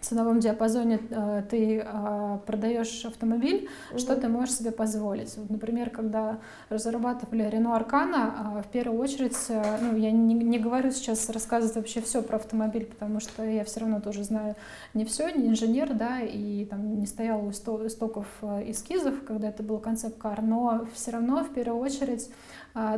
[0.00, 3.98] ценовом диапазоне э, ты э, продаешь автомобиль, угу.
[3.98, 5.36] что ты можешь себе позволить.
[5.36, 6.38] Вот, например, когда
[6.68, 11.76] разрабатывали Renault Arcana, э, в первую очередь, э, ну, я не, не говорю сейчас рассказывать
[11.76, 14.54] вообще все про автомобиль, потому что я все равно тоже знаю
[14.94, 19.62] не все, не инженер, да, и там не стояла у истоков э, эскизов, когда это
[19.62, 22.30] был концепт-кар, но все равно в первую очередь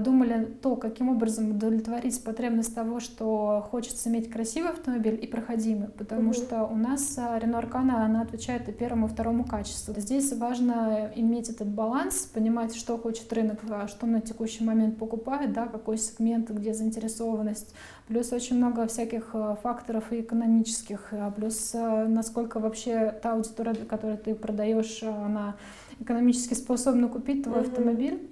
[0.01, 6.31] думали то, каким образом удовлетворить потребность того, что хочется иметь красивый автомобиль и проходимый, потому
[6.31, 6.35] угу.
[6.35, 9.95] что у нас Renault Arcana, она отвечает и первому, и второму качеству.
[9.97, 15.53] Здесь важно иметь этот баланс, понимать, что хочет рынок, а что на текущий момент покупает,
[15.53, 17.75] да, какой сегмент, где заинтересованность,
[18.09, 24.35] плюс очень много всяких а, факторов и экономических, плюс насколько вообще та аудитория, которую ты
[24.35, 25.57] продаешь, она
[26.01, 28.31] экономически способна купить твой mm автомобиль.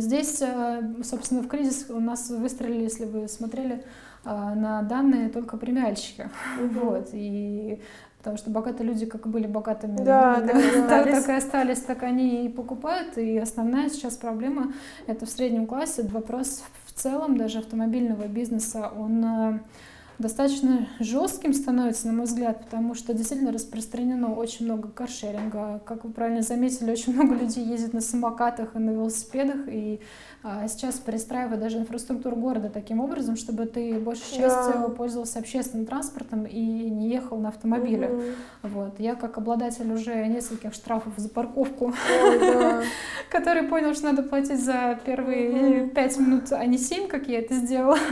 [0.00, 3.84] Здесь, э, собственно, в кризис у нас выстрелили, если вы смотрели
[4.24, 6.28] э, на данные, только премиальщики.
[6.60, 6.80] Угу.
[6.80, 7.80] Вот, и
[8.18, 10.54] потому что богатые люди как были богатыми, да, да,
[10.88, 13.18] так, так и остались, так они и покупают.
[13.18, 14.72] И основная сейчас проблема
[15.06, 16.04] это в среднем классе.
[16.04, 19.58] Вопрос в целом даже автомобильного бизнеса, он э,
[20.18, 25.80] достаточно жестким становится, на мой взгляд, потому что действительно распространено очень много каршеринга.
[25.84, 30.00] Как вы правильно заметили, очень много людей ездит на самокатах и на велосипедах, и
[30.68, 34.88] сейчас перестраивают даже инфраструктуру города таким образом, чтобы ты большей частью да.
[34.90, 38.08] пользовался общественным транспортом и не ехал на автомобиле.
[38.08, 38.22] Угу.
[38.64, 39.00] Вот.
[39.00, 41.94] Я как обладатель уже нескольких штрафов за парковку,
[43.30, 47.54] который понял, что надо платить за первые пять минут, а не семь, как я это
[47.54, 47.98] сделала.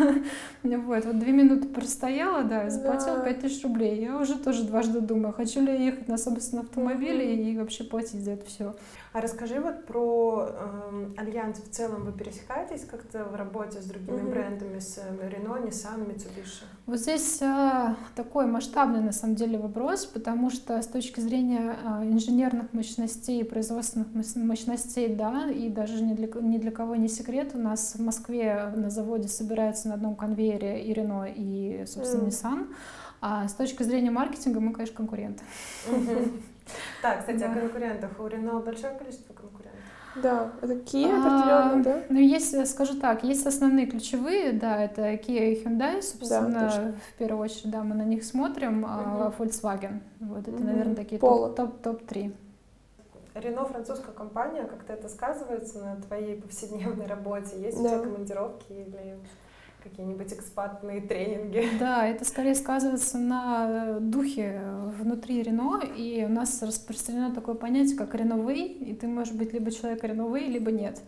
[0.62, 4.00] Вот, вот две минуты простояла, да, заплатила пять тысяч рублей.
[4.00, 8.22] Я уже тоже дважды думаю, хочу ли я ехать на собственном автомобиле и вообще платить
[8.22, 8.72] за это все.
[9.12, 12.04] А расскажи вот про э, Альянс в целом.
[12.04, 14.30] Вы пересекаетесь как-то в работе с другими mm-hmm.
[14.30, 16.64] брендами, с Рено, Nissan, Mitsubishi?
[16.86, 22.04] Вот здесь э, такой масштабный на самом деле вопрос, потому что с точки зрения э,
[22.04, 27.58] инженерных мощностей, производственных мощностей, да, и даже ни для, ни для кого не секрет, у
[27.58, 32.28] нас в Москве на заводе собирается на одном конвейере и Рено, и, собственно, mm.
[32.28, 32.66] Nissan.
[33.20, 35.44] А с точки зрения маркетинга мы, конечно, конкуренты.
[35.86, 36.42] Mm-hmm.
[37.00, 37.52] Так, кстати, да.
[37.52, 38.10] о конкурентах.
[38.18, 39.80] У Рено большое количество конкурентов.
[40.14, 42.02] Да, это Kia определенно, а, да?
[42.10, 47.18] Ну, есть, скажу так, есть основные ключевые, да, это Kia и Hyundai, собственно, да, в
[47.18, 48.92] первую очередь, да, мы на них смотрим, угу.
[48.92, 50.64] а Volkswagen, вот это, угу.
[50.64, 52.34] наверное, такие топ-3.
[53.34, 57.58] Рено французская компания, как-то это сказывается на твоей повседневной работе?
[57.58, 57.84] Есть да.
[57.84, 59.16] у тебя командировки или
[59.82, 61.68] какие-нибудь экспатные тренинги.
[61.78, 64.60] Да, это скорее сказывается на духе
[64.98, 69.70] внутри Рено, и у нас распространено такое понятие, как реновей, и ты можешь быть либо
[69.70, 71.00] человек реновей, либо нет.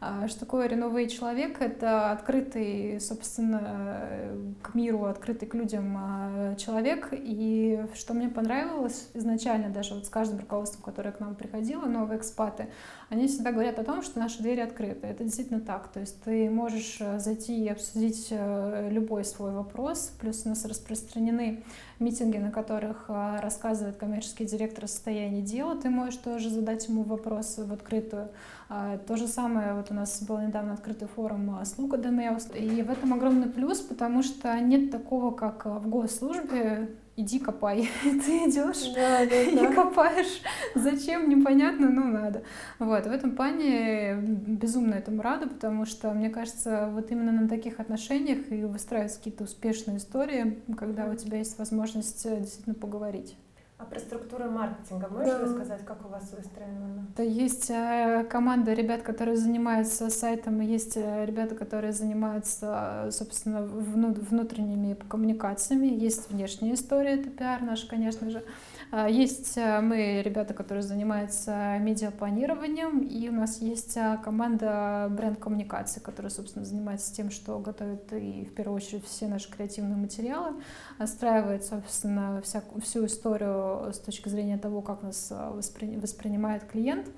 [0.00, 1.60] А что такое реновый человек?
[1.60, 4.30] Это открытый, собственно,
[4.62, 7.08] к миру, открытый к людям а, человек.
[7.10, 12.18] И что мне понравилось изначально, даже вот с каждым руководством, которое к нам приходило, новые
[12.18, 12.68] экспаты,
[13.08, 15.08] они всегда говорят о том, что наши двери открыты.
[15.08, 15.88] Это действительно так.
[15.88, 20.12] То есть ты можешь э, зайти и обсудить э, любой свой вопрос.
[20.20, 21.64] Плюс у нас распространены
[21.98, 25.76] митинги, на которых э, рассказывает коммерческий директор о состоянии дела.
[25.76, 28.28] Ты можешь тоже задать ему вопрос в открытую.
[28.68, 32.90] А, то же самое, вот у нас был недавно открытый форум «Слуга ДМЭУС», и в
[32.90, 37.90] этом огромный плюс, потому что нет такого, как в госслужбе, иди копай.
[38.02, 39.72] Ты идешь да, да, и да.
[39.74, 40.40] копаешь.
[40.74, 42.44] Зачем, непонятно, но надо.
[42.78, 47.80] Вот, в этом плане безумно этому рада, потому что, мне кажется, вот именно на таких
[47.80, 53.36] отношениях и выстраиваются какие-то успешные истории, когда у тебя есть возможность э, действительно поговорить.
[53.78, 55.38] А про структуру маркетинга можешь да.
[55.38, 57.06] рассказать, как у вас выстроена?
[57.16, 63.62] Да, есть э, команда ребят, которые занимаются сайтом, и есть э, ребята, которые занимаются, собственно,
[63.62, 68.42] внутренними коммуникациями, есть внешняя история, это пиар наш, конечно же.
[68.90, 76.00] А, есть э, мы ребята, которые занимаются медиапланированием, и у нас есть э, команда бренд-коммуникации,
[76.00, 80.54] которая, собственно, занимается тем, что готовит и, в первую очередь, все наши креативные материалы,
[80.96, 87.08] отстраивает, собственно, вся, всю историю с точки зрения того, как нас э, воспри, воспринимает клиент.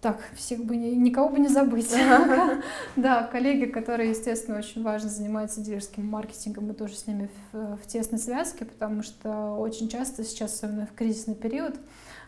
[0.00, 1.92] Так, всех бы не, никого бы не забыть.
[2.96, 7.86] Да, коллеги, которые, естественно, очень важно занимаются дилерским маркетингом, мы тоже с ними в, в
[7.86, 11.76] тесной связке, потому что очень часто сейчас, особенно в кризисный период,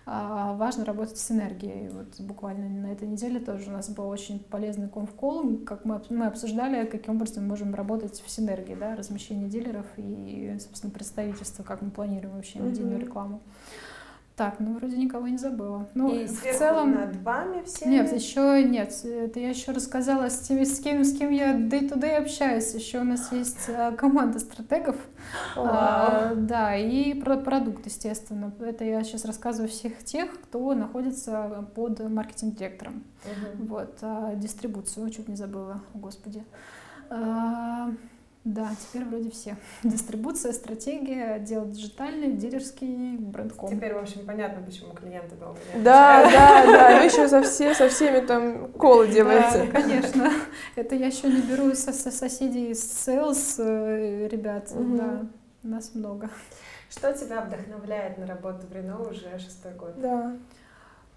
[0.07, 1.89] а, важно работать с энергией.
[1.91, 6.27] Вот буквально на этой неделе тоже у нас был очень полезный конфкол, как мы, мы
[6.27, 11.83] обсуждали, каким образом мы можем работать в синергии, да, размещение дилеров и, собственно, представительства, как
[11.83, 13.41] мы планируем вообще медийную рекламу.
[14.41, 15.86] Так, ну вроде никого не забыла.
[15.93, 16.93] Ну, И в целом...
[16.93, 17.86] над вами все?
[17.86, 18.91] Нет, еще нет.
[19.05, 22.72] Это я еще рассказала с теми, с кем, с кем я day-to-day общаюсь.
[22.72, 24.97] Еще у нас есть а, команда стратегов.
[25.57, 28.51] А, да, и про продукт, естественно.
[28.61, 33.05] Это я сейчас рассказываю всех тех, кто находится под маркетинг-директором.
[33.26, 33.66] Мгм.
[33.66, 36.47] Вот, а, дистрибуцию, чуть не забыла, господи.
[37.11, 37.91] А,
[38.45, 39.57] да, теперь вроде все.
[39.84, 43.68] Дистрибуция, стратегия, отдел диджитальный, дилерский, брендком.
[43.68, 47.74] Теперь, в общем, понятно, почему клиенты долго не Да, да, да, вы еще со, все,
[47.74, 49.70] со всеми там колы Да, делаете.
[49.70, 50.30] конечно.
[50.74, 54.70] Это я еще не беру со, со соседей из sales э, ребят.
[54.72, 54.97] Мгм.
[54.97, 55.26] Да,
[55.62, 56.30] нас много.
[56.88, 60.01] Что тебя вдохновляет на работу в Рено уже шестой год?
[60.01, 60.34] Да.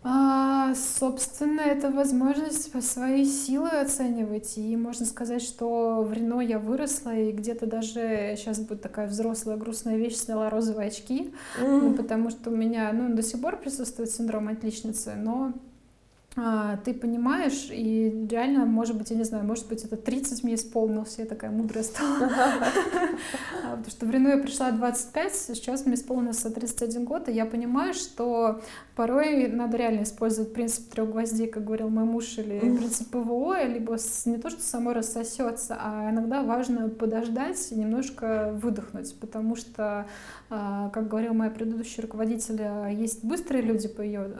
[0.06, 4.58] А, собственно, это возможность по свои силы оценивать.
[4.58, 9.56] И можно сказать, что в Рено я выросла, и где-то даже сейчас будет такая взрослая
[9.56, 11.34] грустная вещь, сняла розовые очки.
[11.58, 11.93] Ну, М.
[11.95, 15.54] потому что у меня, ну, до сих пор присутствует синдром отличницы, но
[16.84, 21.15] ты понимаешь, и реально, может быть, я не знаю, может быть, это 30 мне исполнилось,
[21.19, 22.29] я такая мудрая стала.
[23.63, 27.45] А, Потому что в Рено я пришла 25, сейчас мне исполнился 31 год, и я
[27.45, 28.61] понимаю, что
[28.95, 33.95] порой надо реально использовать принцип трех гвоздей, как говорил мой муж, или принцип ПВО, либо
[34.25, 40.05] не то, что само рассосется, а иногда важно подождать и немножко выдохнуть, потому что а,
[40.93, 44.32] как говорил моя предыдущая руководитель, а, есть быстрые люди по ее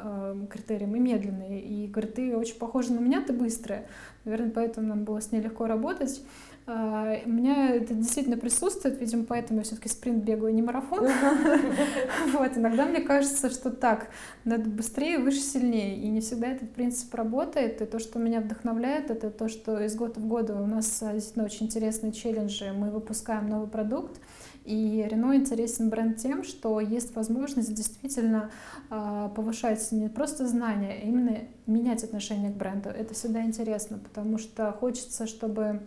[0.50, 1.62] критериям и медленные.
[1.62, 3.86] И говорит, ты очень похожа на меня, ты быстрая.
[4.26, 6.22] Наверное, поэтому нам было с ней легко работать.
[6.66, 11.08] А, У меня это действительно присутствует, видимо, поэтому я все-таки спринт бегаю, а не марафон.
[12.34, 14.08] Вот, иногда мне кажется, что так,
[14.46, 15.98] надо быстрее, выше, сильнее.
[15.98, 17.82] И не всегда этот принцип работает.
[17.82, 21.14] И то, что меня вдохновляет, это то, что из года в год у нас а,
[21.14, 22.72] действительно очень интересные челленджи.
[22.74, 24.22] Мы выпускаем новый продукт.
[24.66, 28.50] И Рено интересен бренд тем, что есть возможность действительно
[28.90, 32.90] а, повышать не просто знания, а именно менять отношение к бренду.
[32.90, 35.82] Это всегда интересно, потому что хочется, чтобы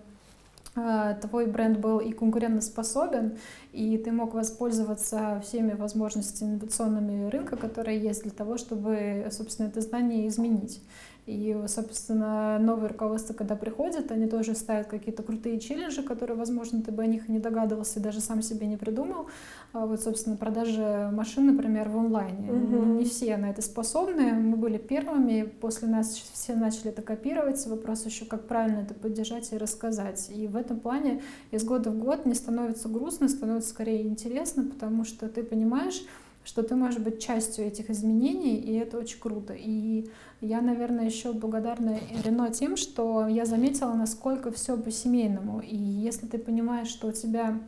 [0.75, 3.39] а, твой бренд был и конкурентоспособен,
[3.73, 9.81] и ты мог воспользоваться всеми возможностями инновационными рынка, которые есть для того, чтобы, собственно, это
[9.81, 10.83] знание изменить.
[11.27, 16.93] И, собственно, новое руководство, когда приходит, они тоже ставят какие-то крутые челленджи, которые, возможно, ты
[16.93, 19.27] бы о них и не догадывался, и даже сам себе не придумал.
[19.73, 22.53] А вот, собственно, продажи машин, например, в онлайне.
[22.53, 22.99] Мгм.
[22.99, 24.35] Не все на это способны.
[24.35, 27.67] Мы были первыми, после нас все начали это копировать.
[27.67, 30.31] Вопрос еще, как правильно это поддержать и рассказать.
[30.33, 35.05] И в этом плане из года в год не становится грустно, становится скорее интересно, потому
[35.05, 36.05] что ты понимаешь,
[36.45, 39.53] что ты можешь быть частью этих изменений, и это очень круто.
[39.57, 40.09] И
[40.41, 45.61] я, наверное, еще благодарна Рено тем, что я заметила, насколько все по-семейному.
[45.61, 47.59] И если ты понимаешь, что у тебя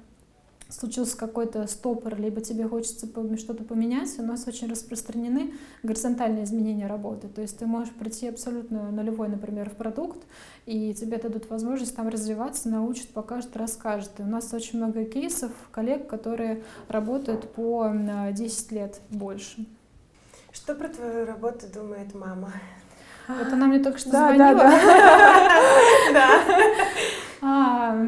[0.69, 3.07] случился какой-то стопор, либо тебе хочется
[3.39, 7.29] что-то поменять, у нас очень распространены горизонтальные изменения работы.
[7.29, 10.27] То есть ты можешь прийти абсолютно нулевой, например, в продукт,
[10.67, 14.11] и тебе дадут возможность там развиваться, научат, покажут, расскажут.
[14.19, 19.65] И у нас очень много кейсов коллег, которые работают по м, 10 лет больше.
[20.69, 22.53] Что про твою работу думает мама?
[23.27, 24.55] Вот она мне только что Да, звонила.
[24.55, 24.71] да,
[26.13, 26.41] Да.
[27.41, 28.07] А,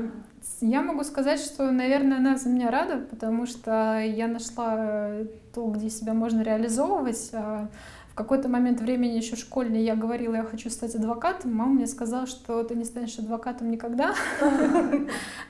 [0.61, 5.11] я могу сказать, что, наверное, она за меня рада, потому что я нашла
[5.55, 7.33] то, где себя можно реализовывать.
[8.21, 11.55] Какой-то момент времени еще школьный я говорила, я хочу стать адвокатом.
[11.55, 14.15] Мама мне сказала, что ты не станешь адвокатом никогда.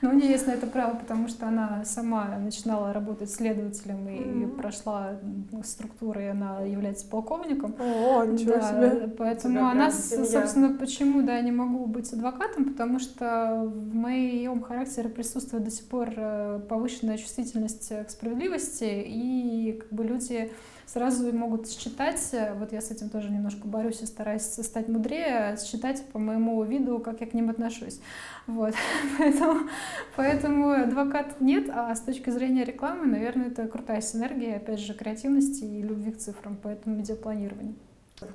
[0.01, 4.45] Но у нее есть на это право, потому что она сама начинала работать следователем и
[4.55, 5.19] прошла
[5.65, 7.75] структуры, и она является полковником.
[7.77, 9.13] О, ничего себе.
[9.17, 15.65] Поэтому она, собственно, почему, да, не могу быть адвокатом, потому что в моем характере присутствует
[15.65, 20.53] до сих пор э, повышенная чувствительность к справедливости, и как бы люди
[20.91, 25.57] сразу могут считать, э, вот я с этим тоже немножко борюсь и стараюсь стать мудрее,
[25.57, 27.99] считать по моему виду, как я к ним отношусь.
[28.47, 28.73] Вот.
[29.17, 29.69] Поэтому,
[30.15, 35.63] поэтому адвокат нет, а с точки зрения рекламы, наверное, это крутая синергия, опять же, креативности
[35.63, 37.75] и любви к цифрам, поэтому медиапланирование.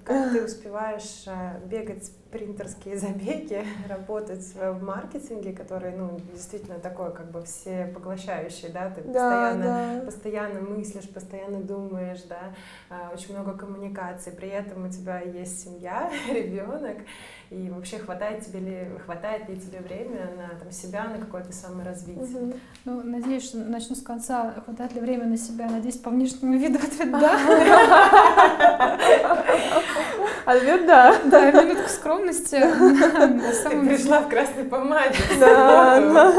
[0.04, 7.30] Как ты успеваешь а, бегать спринтерские забеги, работать в маркетинге, который, ну, действительно такой, как
[7.30, 10.05] бы все поглощающий, да, ты Да, постоянно да.
[10.05, 12.55] постоянно мыслишь, постоянно думаешь, да,
[12.91, 16.99] а, очень много коммуникаций, при этом у тебя есть семья, ребенок,
[17.51, 22.24] и вообще хватает тебе ли, хватает ли тебе время на там, себя, на какое-то саморазвитие?
[22.24, 22.61] Мгм.
[22.84, 24.53] Ну, надеюсь, что начну с конца.
[24.64, 25.68] Хватает ли время на себя?
[25.70, 28.99] Надеюсь, по внешнему виду ответ да.
[30.45, 31.16] Ответ да.
[31.24, 31.89] Да, минутку
[32.33, 32.55] скромности.
[33.35, 35.14] На Ты самом деле- пришла в красной помаде.
[35.14, 36.14] в Да, субботу.
[36.14, 36.33] да.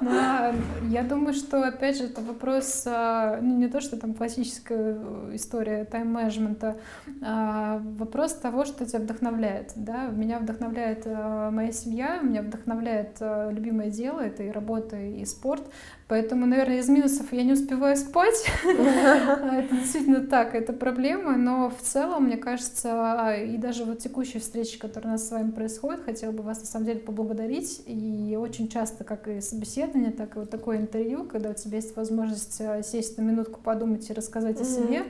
[0.00, 0.52] Но
[0.90, 4.98] я думаю, что, опять же, это вопрос, а, ну, не то, что там классическая
[5.32, 6.76] история тайм-менеджмента,
[7.24, 13.50] а вопрос того, что тебя вдохновляет, да, меня вдохновляет а, моя семья, меня вдохновляет а,
[13.50, 15.62] любимое дело, это и работа, и спорт,
[16.08, 18.48] Поэтому, наверное, из минусов я не успеваю спать.
[18.64, 21.36] Это действительно так, это проблема.
[21.36, 25.50] Но в целом, мне кажется, и даже вот текущие встречи, которые у нас с вами
[25.50, 27.82] происходят, хотела бы вас на самом деле поблагодарить.
[27.86, 31.96] И очень часто, как и собеседование, так и вот такое интервью, когда у тебя есть
[31.96, 35.06] возможность э, сесть на минутку, подумать и рассказать о себе,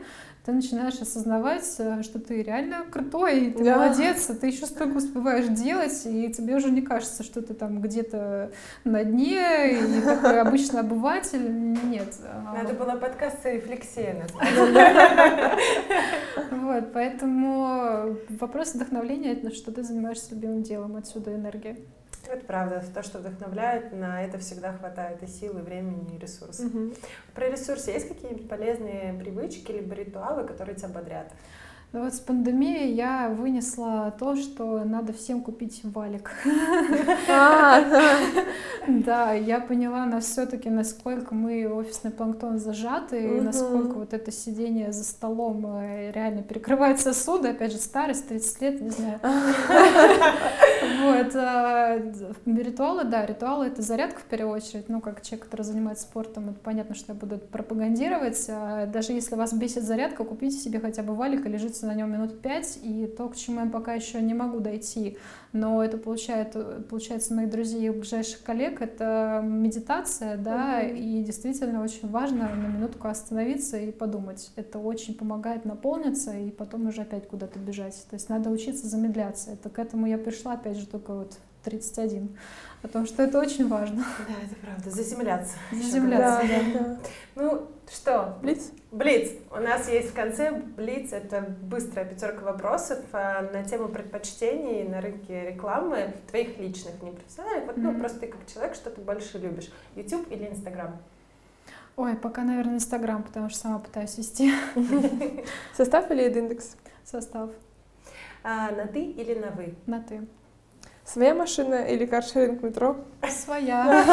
[0.46, 3.78] ты начинаешь осознавать, э, что ты реально крутой, ты да.
[3.78, 8.52] молодец, ты еще столько успеваешь делать, и тебе уже не кажется, что ты там где-то
[8.84, 11.50] на дне, и такой обычный обыватель.
[11.88, 12.14] Нет.
[12.24, 14.24] А Надо было подкаст «Рефлексия»
[16.52, 21.76] Вот, поэтому вопрос вдохновления— это что ты занимаешься любимым делом, отсюда энергия.
[22.28, 22.84] Это правда.
[22.94, 26.66] То, что вдохновляет, на это всегда хватает и силы, и времени, и ресурсов.
[26.66, 26.94] Угу.
[27.34, 31.32] Про ресурсы есть какие-нибудь полезные привычки либо ритуалы, которые тебя бодрят?
[31.92, 36.30] Ну вот с пандемией я вынесла то, что надо всем купить валик.
[37.28, 37.82] А,
[38.88, 44.92] да, я поняла на все-таки, насколько мы офисный планктон зажаты, и насколько вот это сидение
[44.92, 49.20] за столом э, реально перекрывает сосуды, опять же, старость, 30 лет, не знаю.
[51.02, 51.34] Вот.
[51.34, 51.98] А,
[52.46, 54.88] ритуалы, да, ритуалы— это зарядка в первую очередь.
[54.88, 58.44] Ну, как человек, который занимается спортом, это понятно, что я буду пропагандировать.
[58.48, 62.12] А даже если вас бесит зарядка, купите себе хотя бы валик и лежите на нем
[62.12, 65.18] минут пять, и то, к чему я пока еще не могу дойти,
[65.52, 66.56] но это получает,
[66.88, 70.96] получается моих друзей и ближайших коллег, это медитация, да, mm-hmm.
[70.96, 74.52] и действительно очень важно на минутку остановиться и подумать.
[74.56, 78.06] Это очень помогает наполниться и потом уже опять куда-то бежать.
[78.08, 79.50] То есть надо учиться замедляться.
[79.50, 82.38] Это к этому я пришла, опять же, только вот 31.
[82.80, 84.04] Потому что это очень важно.
[84.28, 84.90] Да, это правда.
[84.90, 85.56] Заземляться.
[85.72, 86.84] Заземляться, да, да.
[86.84, 86.98] да.
[87.34, 88.38] Ну что?
[88.40, 88.70] Блиц?
[88.92, 89.32] Блиц.
[89.50, 91.12] У нас есть в конце Блиц.
[91.12, 97.66] Это быстрая пятерка вопросов а, на тему предпочтений на рынке рекламы, твоих личных, не профессиональных.
[97.66, 97.92] Вот, mm-hmm.
[97.92, 99.70] ну, просто ты как человек, что ты больше любишь?
[99.96, 100.96] YouTube или Instagram?
[101.96, 104.52] Ой, пока, наверное, Инстаграм, потому что сама пытаюсь вести.
[105.76, 106.76] Состав или индекс?
[107.04, 107.50] Состав.
[108.44, 109.74] А, на ты или на вы?
[109.86, 110.26] На ты.
[111.06, 112.96] Своя машина или каршеринг метро?
[113.30, 114.04] Своя.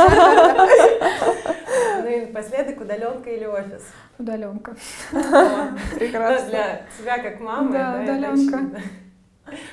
[2.03, 3.84] Ну и напоследок, удаленка или офис?
[4.20, 4.76] Удаленка.
[5.95, 6.49] Прекрасно.
[6.49, 8.82] Для тебя как мамы, да, удаленка.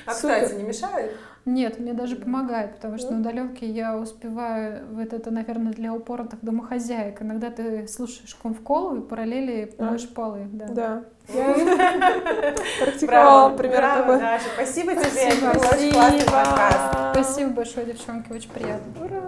[0.05, 1.15] А, кстати, не мешает?
[1.45, 6.39] Нет, мне даже помогает, потому что на удаленке я успеваю, вот это, наверное, для упоротых
[6.41, 7.21] домохозяек.
[7.21, 10.47] Иногда ты слушаешь конфкол и параллели моешь полы.
[10.51, 10.67] Да.
[10.67, 11.03] да.
[11.33, 11.53] Я
[12.83, 14.19] практиковала примерно такое.
[14.19, 15.31] Даша, спасибо тебе.
[15.31, 15.53] Спасибо.
[15.55, 17.11] Спасибо.
[17.13, 19.05] Спасибо большое, девчонки, очень приятно.
[19.05, 19.20] Ура!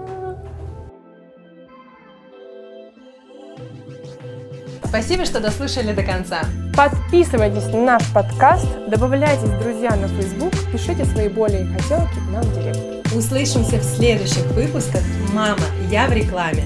[4.94, 6.44] Спасибо, что дослушали до конца.
[6.78, 12.54] Подписывайтесь на наш подкаст, добавляйтесь друзья на Facebook, пишите свои боли и хотелки нам в
[12.54, 13.12] директ.
[13.12, 15.02] Услышимся в следующих выпусках
[15.34, 16.66] «Мама, я в рекламе».